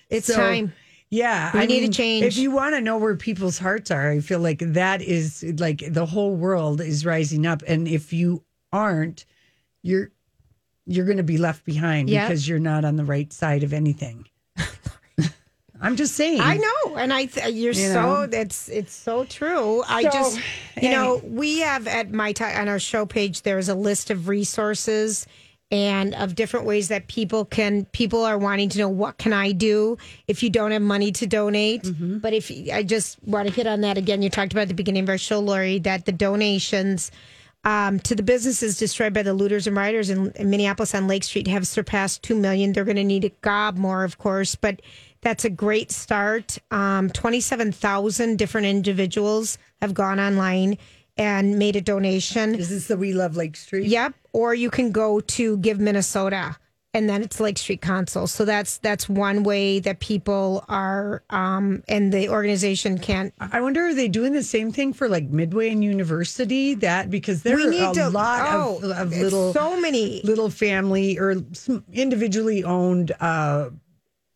[0.09, 0.73] It's So, time.
[1.11, 1.51] Yeah.
[1.53, 2.25] We I need a change.
[2.25, 5.83] If you want to know where people's hearts are, I feel like that is like
[5.89, 7.63] the whole world is rising up.
[7.67, 9.25] And if you aren't,
[9.83, 10.11] you're
[10.87, 12.27] you're going to be left behind Yeah.
[12.27, 14.27] because you're not on the right side of anything.
[15.81, 16.41] I'm just saying.
[16.41, 18.27] I know, and I th- you're You so know?
[18.27, 19.83] that's it's so true.
[19.89, 20.41] I So, just
[20.83, 24.29] you know we have at my ti on our show page there's a list of
[24.29, 25.27] resources
[25.73, 29.53] and of different ways that people can people are wanting to know what can I
[29.53, 31.85] do if you don't have money to donate.
[31.85, 32.19] Mm-hmm.
[32.19, 34.75] But if I just want to hit on that again, you talked about at the
[34.75, 37.11] beginning of our show, Lori, that the donations.
[37.63, 41.23] Um, to the businesses destroyed by the looters and rioters in, in Minneapolis on Lake
[41.25, 42.73] Street have surpassed two million.
[42.73, 44.81] They're going to need a gob more, of course, but
[45.23, 46.59] that's a great start.
[46.71, 50.79] Um, Twenty-seven thousand different individuals have gone online
[51.17, 52.55] and made a donation.
[52.55, 53.87] Is this the We Love Lake Street?
[53.87, 54.15] Yep.
[54.33, 56.57] Or you can go to Give Minnesota,
[56.95, 58.27] and then it's Lake Street Council.
[58.27, 63.35] So that's that's one way that people are, um, and the organization can't.
[63.41, 66.75] I wonder are they doing the same thing for like Midway and University?
[66.75, 69.79] That because there We are need a to- lot of, oh, of it's little so
[69.81, 70.23] many.
[70.23, 71.35] little family or
[71.93, 73.71] individually owned uh,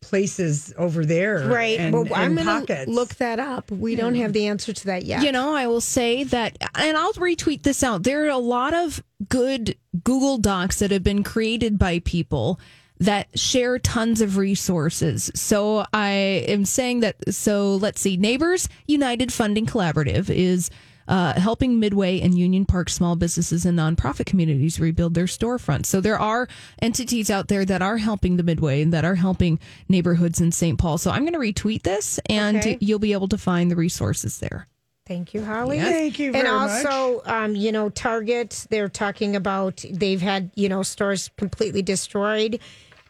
[0.05, 1.79] places over there, Right.
[1.79, 2.85] And, well, I'm and going pockets.
[2.85, 3.71] to look that up.
[3.71, 5.23] We don't have the answer to that yet.
[5.23, 8.03] You know, I will say that, and I'll retweet this out.
[8.03, 12.61] There are a lot of good Google Docs that have been created by people
[13.01, 15.31] that share tons of resources.
[15.35, 16.11] So I
[16.49, 20.71] am saying that, so let's see, Neighbors United Funding Collaborative is.
[21.07, 25.87] Uh, helping Midway and Union Park small businesses and nonprofit communities rebuild their storefronts.
[25.87, 26.49] So there are
[26.81, 30.79] entities out there that are helping the Midway and that are helping neighborhoods in St.
[30.79, 30.97] Paul.
[30.99, 32.79] So I'm going to retweet this, and Okay.
[32.81, 34.67] you'll be able to find the resources there.
[35.07, 35.79] Thank you, Holly.
[35.79, 36.87] Thank you very and much.
[36.87, 42.59] also, um, you know, Target, they're talking about they've had, you know, stores completely destroyed.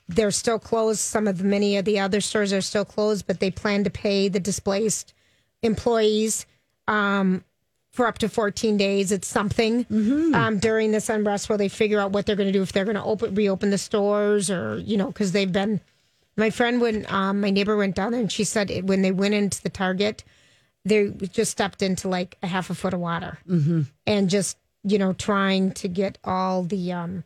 [0.08, 0.98] They're still closed.
[0.98, 3.90] Some of the many of the other stores are still closed, but they plan to
[3.90, 5.14] pay the displaced
[5.62, 6.46] employees
[6.88, 7.44] um,
[7.94, 9.12] for up to 14 days.
[9.12, 10.34] It's something Mm-hmm.
[10.34, 12.84] um, during this unrest where they figure out what they're going to do if they're
[12.84, 15.80] going to open reopen the stores or you know because they've been.
[16.36, 19.12] My friend went, um, my neighbor went down there and she said it, when they
[19.12, 20.24] went into the Target,
[20.84, 23.82] they just stepped into like a half a foot of water mm-hmm.
[24.06, 27.22] and just you know trying to get all the um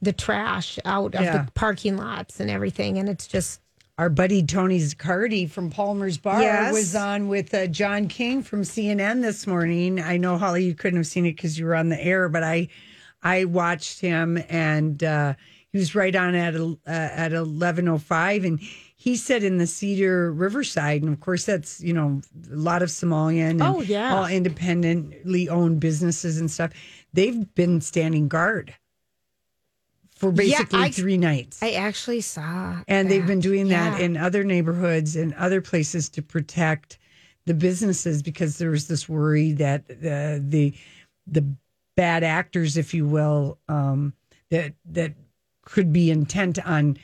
[0.00, 1.44] the trash out of Yeah.
[1.44, 3.60] the parking lots and everything and it's just
[3.98, 6.72] Our buddy Tony Zaccardi from Palmer's Bar Yes.
[6.74, 10.00] was on with uh, John King from CNN this morning.
[10.02, 12.42] I know Holly, you couldn't have seen it because you were on the air, but
[12.44, 12.68] I,
[13.22, 15.32] I watched him and uh,
[15.72, 18.60] he was right on at uh, at eleven oh five, and
[18.96, 22.20] he said in the Cedar Riverside, and of course that's you know
[22.52, 24.14] a lot of Somalian, and Oh, yeah.
[24.14, 26.70] all independently owned businesses and stuff.
[27.14, 28.74] They've been standing guard
[30.16, 31.62] for Yeah, basically I- three nights.
[31.62, 34.04] I actually saw And they've been doing that Yeah.
[34.06, 36.98] in other neighborhoods and other places to protect
[37.44, 40.74] the businesses because there was this worry that the the
[41.28, 41.44] the
[41.96, 44.12] bad actors, if you will, um,
[44.50, 45.12] that that
[45.64, 46.96] could be intent on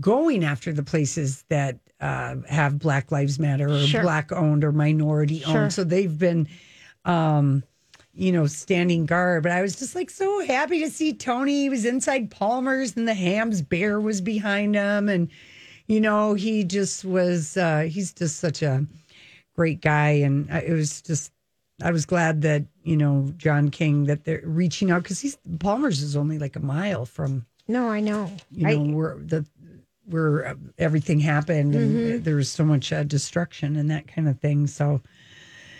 [0.00, 4.02] going after the places that uh, have Black Lives Matter or Sure.
[4.02, 5.58] Black owned or minority Sure.
[5.62, 5.72] owned.
[5.72, 6.48] So they've been
[7.04, 7.62] um,
[8.16, 9.42] you know, standing guard.
[9.42, 11.62] But I was just like so happy to see Tony.
[11.62, 15.08] He was inside Palmer's and the Hamm's bear was behind him.
[15.08, 15.28] And,
[15.86, 18.86] you know, he just was, uh, he's just such a
[19.54, 20.10] great guy.
[20.10, 21.32] And it was just,
[21.82, 26.02] I was glad that, you know, John King, that they're reaching out because he's, Palmer's
[26.02, 29.44] is only like a mile from, no I know you know, where the,
[30.06, 34.66] where everything happened and there was so much uh, destruction and that kind of thing.
[34.66, 35.00] So,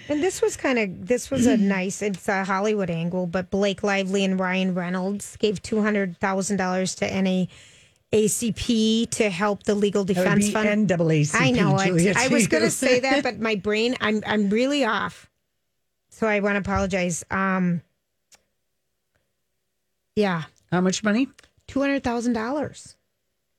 [0.08, 3.82] And this was kind of this was a nice it's a Hollywood angle, but Blake
[3.82, 7.48] Lively and Ryan Reynolds gave two hundred thousand dollars to any
[8.12, 10.88] NAACP to help the legal defense fund.
[10.88, 11.34] NAACP.
[11.40, 11.74] I know.
[11.74, 15.28] I, Julia, I was going to say that, but my brain I'm I'm really off,
[16.10, 17.24] so I want to apologize.
[17.30, 17.82] Um,
[20.16, 21.28] yeah, How much money?
[21.66, 22.96] two hundred thousand dollars.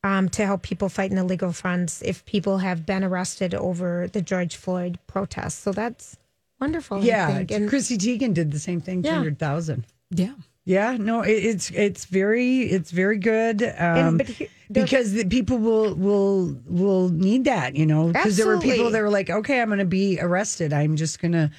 [0.03, 4.07] Um, to help people fight in the legal funds if people have been arrested over
[4.07, 5.55] the George Floyd protests.
[5.55, 6.15] So that's
[6.59, 6.97] wonderful.
[6.97, 7.51] I Yeah, think.
[7.51, 9.01] And Chrissy Teigen did the same thing.
[9.03, 9.15] Two Yeah.
[9.15, 9.85] hundred thousand.
[10.11, 10.33] Yeah.
[10.67, 13.61] Yeah, no, it, it's it's very it's very good.
[13.77, 18.47] Um, but he- because the people will will will need that, you know, because there
[18.47, 20.73] were people that were like, okay, I'm going to be arrested.
[20.73, 21.51] I'm just going to,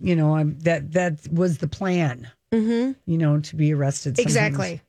[0.00, 2.28] you know, I'm that that was the plan.
[2.52, 2.92] Mm-hmm.
[3.06, 4.16] You know, to be arrested.
[4.16, 4.34] sometimes.
[4.36, 4.82] Exactly.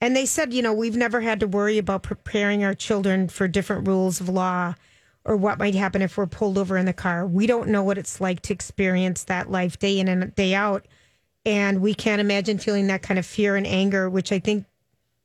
[0.00, 3.46] And they said, you know, we've never had to worry about preparing our children for
[3.46, 4.74] different rules of law
[5.30, 7.24] or what might happen if we're pulled over in the car.
[7.24, 10.86] We don't know what it's like to experience that life day in and day out.
[11.46, 14.66] And we can't imagine feeling that kind of fear and anger, which I think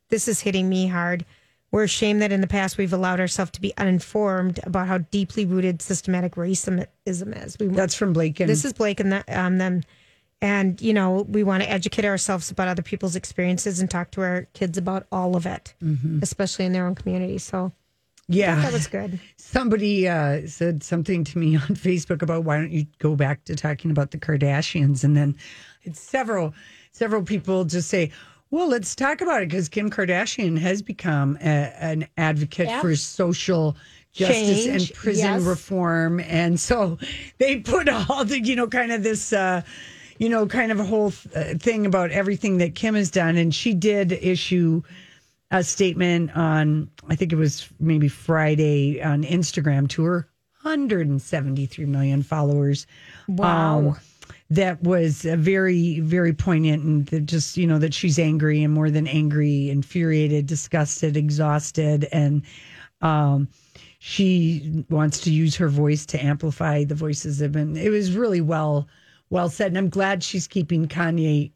[0.10, 1.26] this is hitting me hard.
[1.72, 5.44] We're ashamed that in the past we've allowed ourselves to be uninformed about how deeply
[5.44, 7.58] rooted systematic racism is.
[7.60, 9.82] We That's from Blake and this is Blake and the, um, them.
[10.39, 14.22] And, you know, we want to educate ourselves about other people's experiences and talk to
[14.22, 15.74] our kids about all of it,
[16.22, 17.39] especially in their own community.
[17.39, 17.72] So
[18.28, 18.62] yeah.
[18.62, 19.20] that was good.
[19.38, 23.56] Somebody uh, said something to me on Facebook about why don't you go back to
[23.56, 25.36] talking about the Kardashians, and then
[25.84, 26.54] it's several
[26.92, 28.12] several people just say,
[28.52, 32.82] "Well, let's talk about it," because Kim Kardashian has become a, an advocate Yep.
[32.82, 33.76] for social
[34.14, 35.42] justice Change, and prison yes.
[35.44, 36.98] reform, and so
[37.38, 39.34] they put all the you know kind of this.
[39.34, 39.62] Uh,
[40.18, 43.54] you know, kind of a whole uh, thing about everything that Kim has done, and
[43.54, 44.82] she did issue
[45.51, 50.29] a statement on I think it was maybe Friday on Instagram to her
[50.62, 52.88] 173 million followers.
[53.27, 53.77] Wow.
[53.77, 53.97] Um,
[54.49, 59.08] that was very very poignant and just you know that she's angry and more than
[59.08, 62.43] angry infuriated disgusted exhausted and
[63.01, 63.47] um
[63.97, 68.41] she wants to use her voice to amplify the voices of and it was really
[68.41, 68.88] well
[69.31, 71.51] well said and i'm glad she's keeping kanye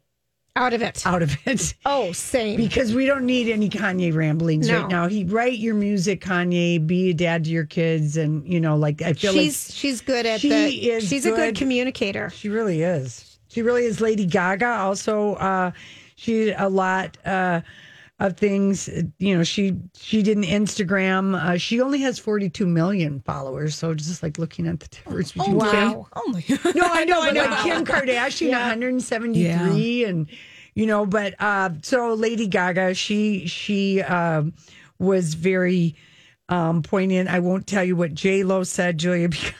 [0.56, 1.06] Out of it.
[1.06, 2.56] out of it Oh, same.
[2.56, 4.80] because we don't need any Kanye ramblings No.
[4.80, 5.08] right now.
[5.08, 6.84] He write your music, Kanye.
[6.84, 10.26] Be a dad to your kids, and you know, like I feel she's she's good
[10.26, 10.90] at she the.
[10.90, 11.36] is she's a good.
[11.36, 12.30] good communicator.
[12.30, 13.38] she really is.
[13.48, 14.00] She really is.
[14.00, 15.34] Lady Gaga also.
[15.34, 15.70] Uh,
[16.16, 17.60] she a lot uh,
[18.20, 18.88] of things.
[19.18, 21.34] You know, she she did an Instagram.
[21.34, 23.74] Uh, she only has forty two million followers.
[23.74, 26.06] So just like looking at the difference between oh, wow.
[26.12, 26.44] Kim Only.
[26.76, 27.44] no, I know, but know.
[27.44, 30.28] like Kim Kardashian, 173, and
[30.74, 34.52] you know, but uh, so Lady Gaga, she she um,
[34.98, 35.96] was very
[36.48, 37.28] um, poignant.
[37.28, 39.52] I won't tell you what J Lo said, Julia, because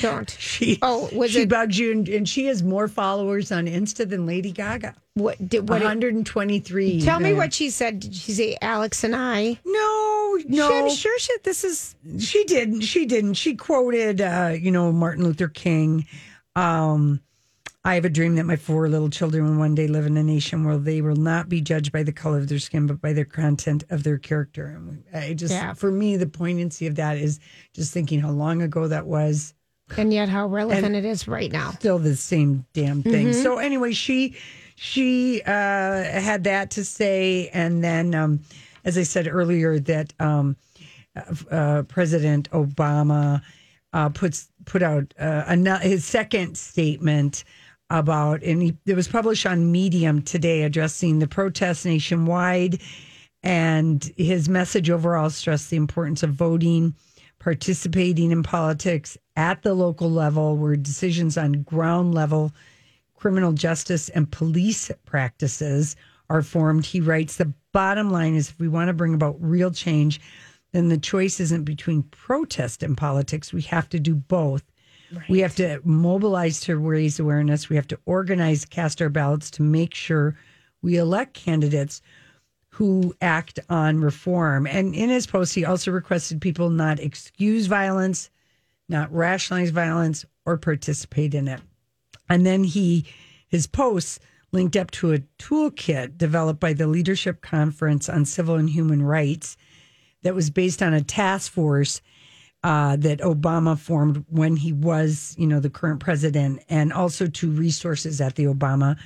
[0.00, 0.30] Don't.
[0.38, 4.08] she Oh, was she it- bugs you, and, and she has more followers on Insta
[4.08, 4.94] than Lady Gaga.
[5.14, 5.80] What did what?
[5.82, 7.00] 123.
[7.02, 8.00] tell me uh, what she said.
[8.00, 9.58] Did she say Alex and I?
[9.64, 11.32] No, no, She- I'm sure she.
[11.44, 12.82] This is She didn't.
[12.82, 13.34] She didn't.
[13.34, 16.06] She quoted, uh, you know, Martin Luther King.
[16.56, 17.20] Um,
[17.84, 20.22] I have a dream that my four little children will one day live in a
[20.22, 23.14] nation where they will not be judged by the color of their skin, but by
[23.14, 24.66] the content of their character.
[24.66, 25.72] And I just, Yeah.
[25.72, 27.40] for me, the poignancy of that is
[27.72, 29.54] just thinking how long ago that was,
[29.98, 31.70] and yet how relevant it is right now.
[31.72, 33.32] still the same damn thing.
[33.32, 34.36] So anyway, she
[34.76, 38.40] she uh, had that to say, and then um,
[38.84, 40.56] as I said earlier, that um,
[41.50, 43.42] uh, President Obama
[43.92, 47.44] uh, puts put out uh, his second statement
[47.90, 52.80] about, and he, it was published on Medium today, addressing the protests nationwide,
[53.42, 56.94] and his message overall stressed the importance of voting,
[57.40, 62.52] participating in politics at the local level, where decisions on ground level
[63.20, 65.94] criminal justice and police practices
[66.30, 66.86] are formed.
[66.86, 70.20] He writes the bottom line is if we want to bring about real change,
[70.72, 73.52] then the choice isn't between protest and politics.
[73.52, 74.62] We have to do both.
[75.28, 77.68] We have to mobilize to raise awareness.
[77.68, 80.36] We have to organize, cast our ballots to make sure
[80.82, 82.00] we elect candidates
[82.80, 84.66] who act on reform.
[84.66, 88.30] And in his post, he also requested people not excuse violence,
[88.88, 91.60] not rationalize violence, or participate in it.
[92.30, 93.04] And then he,
[93.48, 94.18] his posts
[94.50, 99.58] linked up to a toolkit developed by the Leadership Conference on Civil and Human Rights
[100.22, 102.00] that was based on a task force
[102.64, 107.50] uh, that Obama formed when he was, you know, the current president, and also to
[107.50, 108.96] resources at the Obama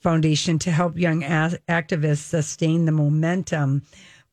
[0.00, 3.82] Foundation to help young a- activists sustain the momentum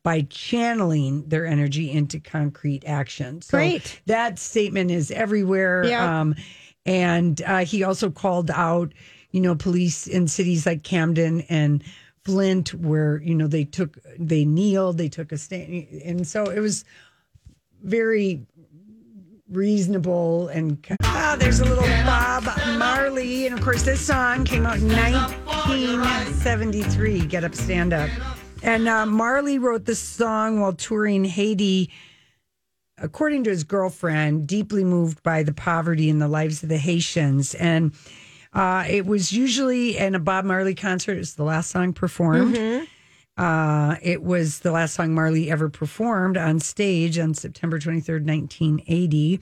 [0.03, 3.41] by channeling their energy into concrete action.
[3.41, 4.01] So Great.
[4.05, 5.85] That statement is everywhere.
[5.85, 6.21] Yeah.
[6.21, 6.35] Um,
[6.85, 8.93] and uh, he also called out,
[9.31, 11.83] you know, police in cities like Camden and
[12.25, 16.59] Flint, where you know they took they kneeled, they took a stand, and so it
[16.59, 16.85] was
[17.81, 18.45] very
[19.49, 22.45] reasonable and ah, there's a little Bob
[22.77, 24.87] Marley, and of course this song came out in
[25.67, 27.25] 1973.
[27.27, 28.09] Get up, stand up,
[28.61, 31.89] and uh, Marley wrote this song while touring Haiti
[32.97, 37.55] according to his girlfriend, deeply moved by the poverty in the lives of the Haitians.
[37.55, 37.93] And
[38.53, 41.13] uh, it was usually in a Bob Marley concert.
[41.13, 42.87] It was the last song performed.
[43.35, 49.39] Uh, it was the last song Marley ever performed on stage on September 23rd, 1980.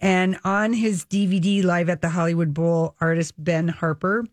[0.00, 4.26] And on his DVD, Live at the Hollywood Bowl, artist Ben Harper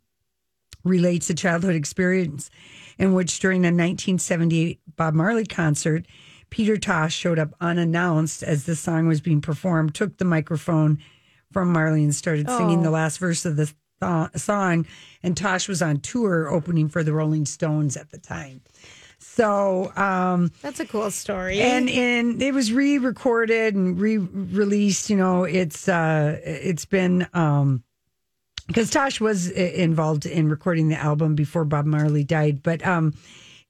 [0.84, 2.50] relates a childhood experience
[2.98, 6.06] in which during a 1978 Bob Marley concert,
[6.50, 11.00] Peter Tosh showed up unannounced as the song was being performed, took the microphone
[11.52, 13.72] from Marley and started singing the last verse of the
[14.02, 14.86] th- song.
[15.24, 18.62] And Tosh was on tour opening for the Rolling Stones at the time.
[19.20, 21.60] So, um, That's a cool story.
[21.60, 25.10] and and it was re-recorded and re-released.
[25.10, 27.84] You know, it's uh, it's been um,
[28.70, 32.62] because Tosh was involved in recording the album before Bob Marley died.
[32.62, 33.14] But um,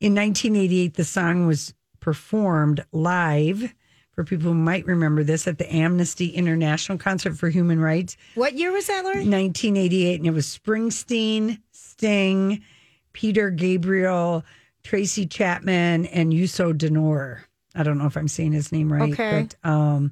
[0.01, 3.73] in 1988, the song was performed live.
[4.11, 8.53] For people who might remember this, at the Amnesty International Concert for Human Rights, what
[8.55, 9.19] year was that, Lori?
[9.19, 12.61] 1988, and it was Springsteen, Sting,
[13.13, 14.43] Peter Gabriel,
[14.83, 17.39] Tracy Chapman, and Youssou N'Dour.
[17.75, 19.47] I don't know if I'm saying his name right, Okay.
[19.63, 20.11] but um,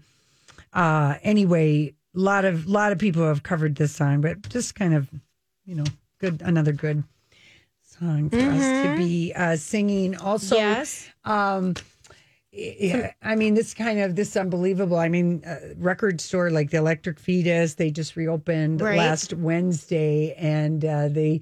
[0.73, 5.09] uh, anyway, lot of lot of people have covered this song, but just kind of,
[5.65, 5.85] you know,
[6.19, 7.03] good another good
[7.81, 10.15] song for us to be uh, singing.
[10.17, 11.09] Also, yes.
[11.25, 11.75] um,
[12.51, 14.97] yeah, I mean, this kind of this is unbelievable.
[14.97, 18.97] I mean, uh, record store like the Electric Fetus, they just reopened Right.
[18.97, 21.41] last Wednesday, and uh, they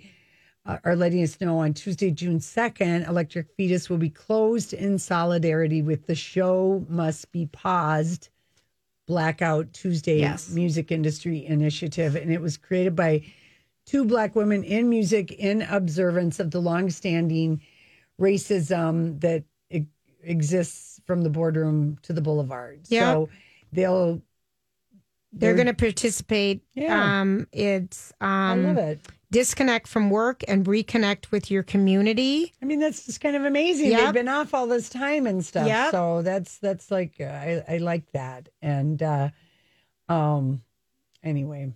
[0.66, 5.00] uh, are letting us know on Tuesday, June second, Electric Fetus will be closed in
[5.00, 8.30] solidarity with the show must be paused.
[9.08, 10.50] Blackout Tuesday Yes.
[10.50, 13.22] Music Industry Initiative, and it was created by
[13.86, 17.62] two black women in music in observance of the longstanding
[18.20, 19.44] racism that
[20.24, 22.82] exists from the boardroom to the boulevard.
[22.90, 23.14] Yeah.
[23.14, 23.30] So
[23.72, 24.22] they'll
[25.34, 26.64] They're going to participate.
[26.74, 27.22] Yeah.
[27.22, 29.08] Um, it's I um, love it.
[29.32, 32.54] Disconnect from work and reconnect with your community.
[32.62, 33.92] I mean, that's just kind of amazing.
[33.92, 34.00] Yep.
[34.06, 35.68] They've been off all this time and stuff.
[35.68, 35.92] Yep.
[35.92, 38.50] So that's that's like uh, I I like that.
[38.62, 39.30] And uh
[40.08, 40.62] um
[41.24, 41.74] anyway,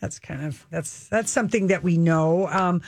[0.00, 2.46] that's kind of that's that's something that we know.
[2.48, 2.82] Um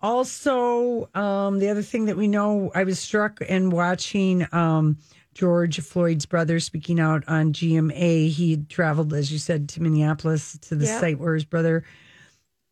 [0.00, 4.98] also um the other thing that we know I was struck in watching um
[5.34, 8.30] George Floyd's brother speaking out on GMA.
[8.30, 11.00] He traveled, as you said, to Minneapolis to the Yep.
[11.00, 11.84] site where his brother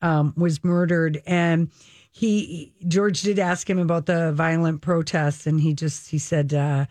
[0.04, 1.70] um, was murdered, and
[2.12, 6.86] he George did ask him about the violent protests, and he just he said, uh,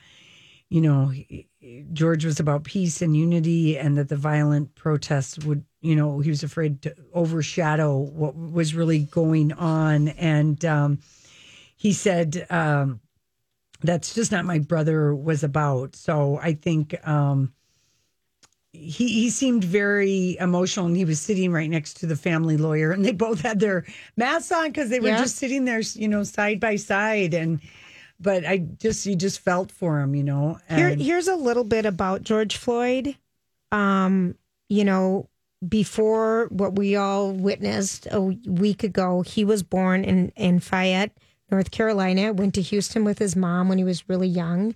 [0.69, 1.47] you know, he-
[1.93, 6.29] George was about peace and unity, and that the violent protests would, you know, he
[6.29, 10.99] was afraid to overshadow what was really going on, and um,
[11.77, 12.45] he said.
[12.49, 12.99] Um,
[13.85, 15.93] that's just not my brother was about.
[15.95, 17.53] So I think um,
[18.73, 22.91] he he seemed very emotional, and he was sitting right next to the family lawyer,
[22.91, 23.85] and they both had their
[24.17, 25.19] masks on because they were Yeah.
[25.19, 27.61] just sitting there, you know, side by side, and.
[28.19, 30.57] But I just you just felt for him, you know.
[30.69, 33.17] Here, here's a little bit about George Floyd.
[33.73, 34.35] Um,
[34.69, 35.27] you know,
[35.67, 41.17] before what we all witnessed a week ago, he was born in in Fayette,
[41.51, 42.31] North Carolina.
[42.31, 44.73] Went to Houston with his mom when he was really young.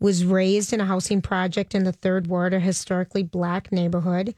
[0.00, 4.34] Was raised in a housing project in the third ward, a historically black neighborhood.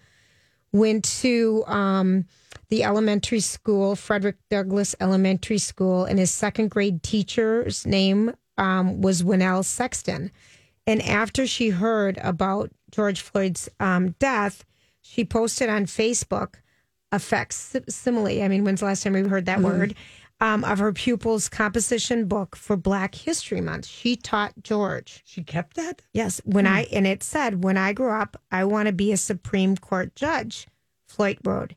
[0.72, 2.26] Went to um,
[2.68, 9.22] the elementary school, Frederick Douglass Elementary School, and his second grade teacher's name um, was
[9.22, 10.30] Winnell Sexton.
[10.86, 14.64] And after she heard about George Floyd's um, death,
[15.02, 16.54] she posted on Facebook
[17.12, 18.42] effects simile.
[18.42, 19.94] I mean, when's the last time we heard that word?
[20.42, 23.86] Um, of her pupil's composition book for Black History Month.
[23.86, 25.22] She taught George.
[25.26, 26.00] she kept that.
[26.14, 29.18] Yes, when I and it said, "When I grow up, I want to be a
[29.18, 30.66] Supreme Court judge."
[31.06, 31.74] Floyd wrote.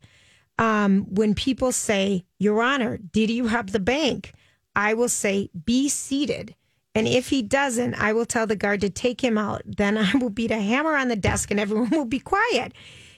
[0.58, 4.32] Um, when people say, "Your Honor, did he rob the bank?"
[4.74, 6.54] I will say, "Be seated."
[6.94, 9.62] And if he doesn't, I will tell the guard to take him out.
[9.66, 12.72] Then I will beat a hammer on the desk, and everyone will be quiet.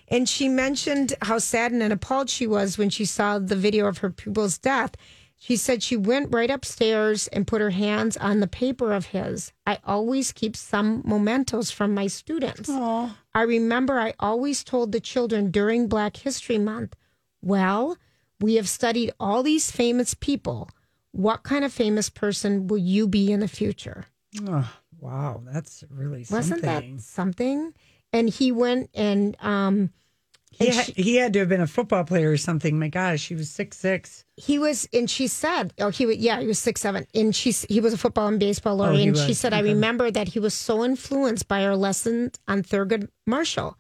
[0.09, 3.99] And she mentioned how saddened and appalled she was when she saw the video of
[3.99, 4.93] her pupil's death.
[5.39, 9.53] She said she went right upstairs and put her hands on the paper of his.
[9.67, 12.69] I always keep some mementos from my students.
[13.35, 16.97] I remember I always told the children during Black History Month,
[17.43, 17.97] well,
[18.41, 20.71] we have studied all these famous people.
[21.13, 24.07] What kind of famous person will you be in the future?
[24.47, 26.37] Oh, wow, that's really something.
[26.51, 27.73] Wasn't that something?
[28.13, 29.91] And he went and um
[30.59, 32.79] he, and had, he had to have been a football player or something.
[32.79, 34.25] My gosh, he was six six.
[34.37, 37.51] he was and she said oh he was yeah he was six seven and she
[37.69, 39.39] he was a football and baseball lawyer Oh, and she was.
[39.41, 43.77] said i remember that he was so influenced by our lesson on thurgood marshall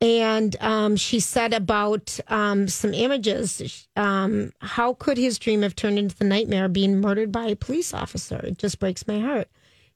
[0.00, 5.98] and um, she said about um, some images um, how could his dream have turned
[5.98, 9.48] into the nightmare of being murdered by a police officer it just breaks my heart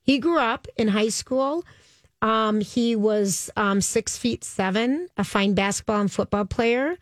[0.02, 1.64] he grew up in high school
[2.22, 6.96] um, he was um, six feet seven a fine basketball and football player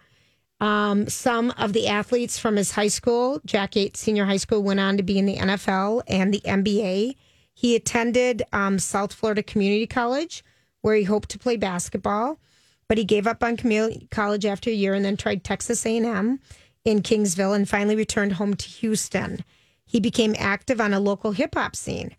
[0.61, 4.81] um, some of the athletes from his high school, Jack Yates Senior High School, went
[4.81, 7.15] on to be in the NFL and the NBA.
[7.55, 10.45] He attended um, South Florida Community College,
[10.81, 12.41] where he hoped to play basketball,
[12.89, 16.41] but he gave up on community college after a year and then tried Texas A&M
[16.85, 19.45] in Kingsville and finally returned home to Houston.
[19.85, 22.17] He became active on a local hip hop scene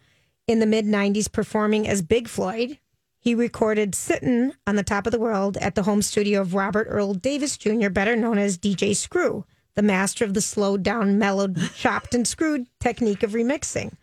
[0.48, 2.80] in the mid 90s, performing as Big Floyd.
[3.22, 6.88] He recorded Sittin' on the Top of the World at the home studio of Robert
[6.90, 9.44] Earl Davis Jr., better known as DJ Screw,
[9.76, 13.94] the master of the slowed down, mellowed, chopped, and screwed technique of remixing.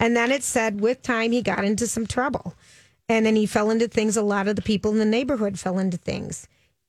[0.00, 2.54] And then it said with time, he got into some trouble.
[3.08, 5.78] And then he fell into things a lot of the people in the neighborhood fell
[5.78, 6.48] into things.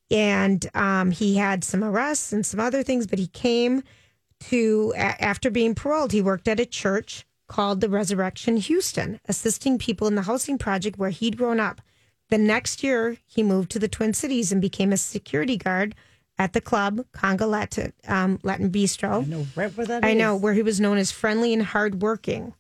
[0.10, 3.84] And um, he had some arrests and some other things, but he came
[4.50, 10.08] to, after being paroled, he worked at a church called the Resurrection Houston, assisting people
[10.08, 11.82] in the housing project where he'd grown up.
[12.30, 15.94] The next year, he moved to the Twin Cities and became a security guard
[16.38, 19.24] at the club Conga Latin, um, Latin Bistro.
[19.24, 20.18] I know right where that I is.
[20.18, 22.54] know where he was known as friendly and hardworking.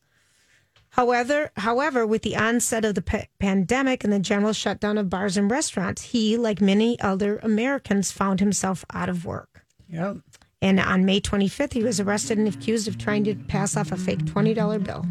[0.89, 5.37] However, however, with the onset of the pa- pandemic and the general shutdown of bars
[5.37, 9.63] and restaurants, he, like many other Americans, found himself out of work.
[9.89, 10.17] Yep.
[10.61, 13.97] And on May 25th, he was arrested and accused of trying to pass off a
[13.97, 15.05] fake $20 bill.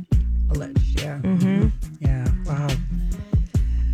[0.51, 1.01] Alleged.
[1.01, 1.19] Yeah.
[1.23, 1.69] Mm-hmm.
[2.01, 2.29] Yeah.
[2.47, 2.69] Wow.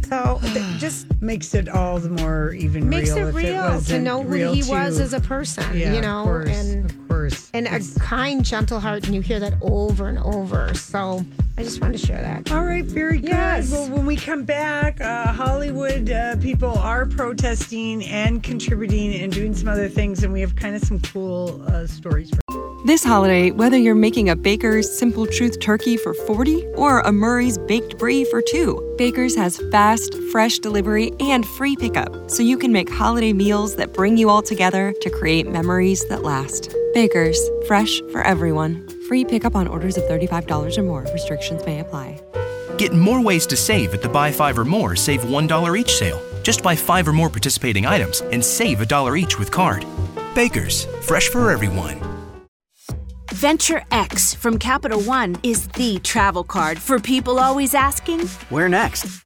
[0.09, 0.39] So
[0.79, 4.53] just Makes it all the more even makes real it real to wasn't know who
[4.53, 7.51] he to- was as a person, yeah, you know, of course, and of course.
[7.55, 10.73] and a kind, gentle heart, and you hear that over and over.
[10.75, 11.25] So
[11.59, 12.53] I just wanted to share that.
[12.53, 13.31] All right, very good.
[13.31, 13.71] Yes.
[13.73, 19.55] Well, when we come back, uh, Hollywood uh, people are protesting and contributing and doing
[19.55, 22.31] some other things, and we have kind of some cool uh, stories.
[22.31, 27.11] For- This holiday, whether you're making a Baker's Simple Truth turkey for 40 or a
[27.11, 32.59] Murray's Baked Brie for two, Baker's has fast, fresh delivery and free pickup, so you
[32.59, 36.73] can make holiday meals that bring you all together to create memories that last.
[36.93, 38.86] Baker's, fresh for everyone.
[39.09, 41.07] Free pickup on orders of $35 or more.
[41.13, 42.21] Restrictions may apply.
[42.79, 46.21] Get more ways to save at the Buy Five or More Save $1 each sale.
[46.43, 49.85] Just buy five or more participating items and save a dollar each with card.
[50.35, 52.01] Baker's, fresh for everyone.
[53.33, 59.26] Venture X from Capital One is the travel card for people always asking, Where next?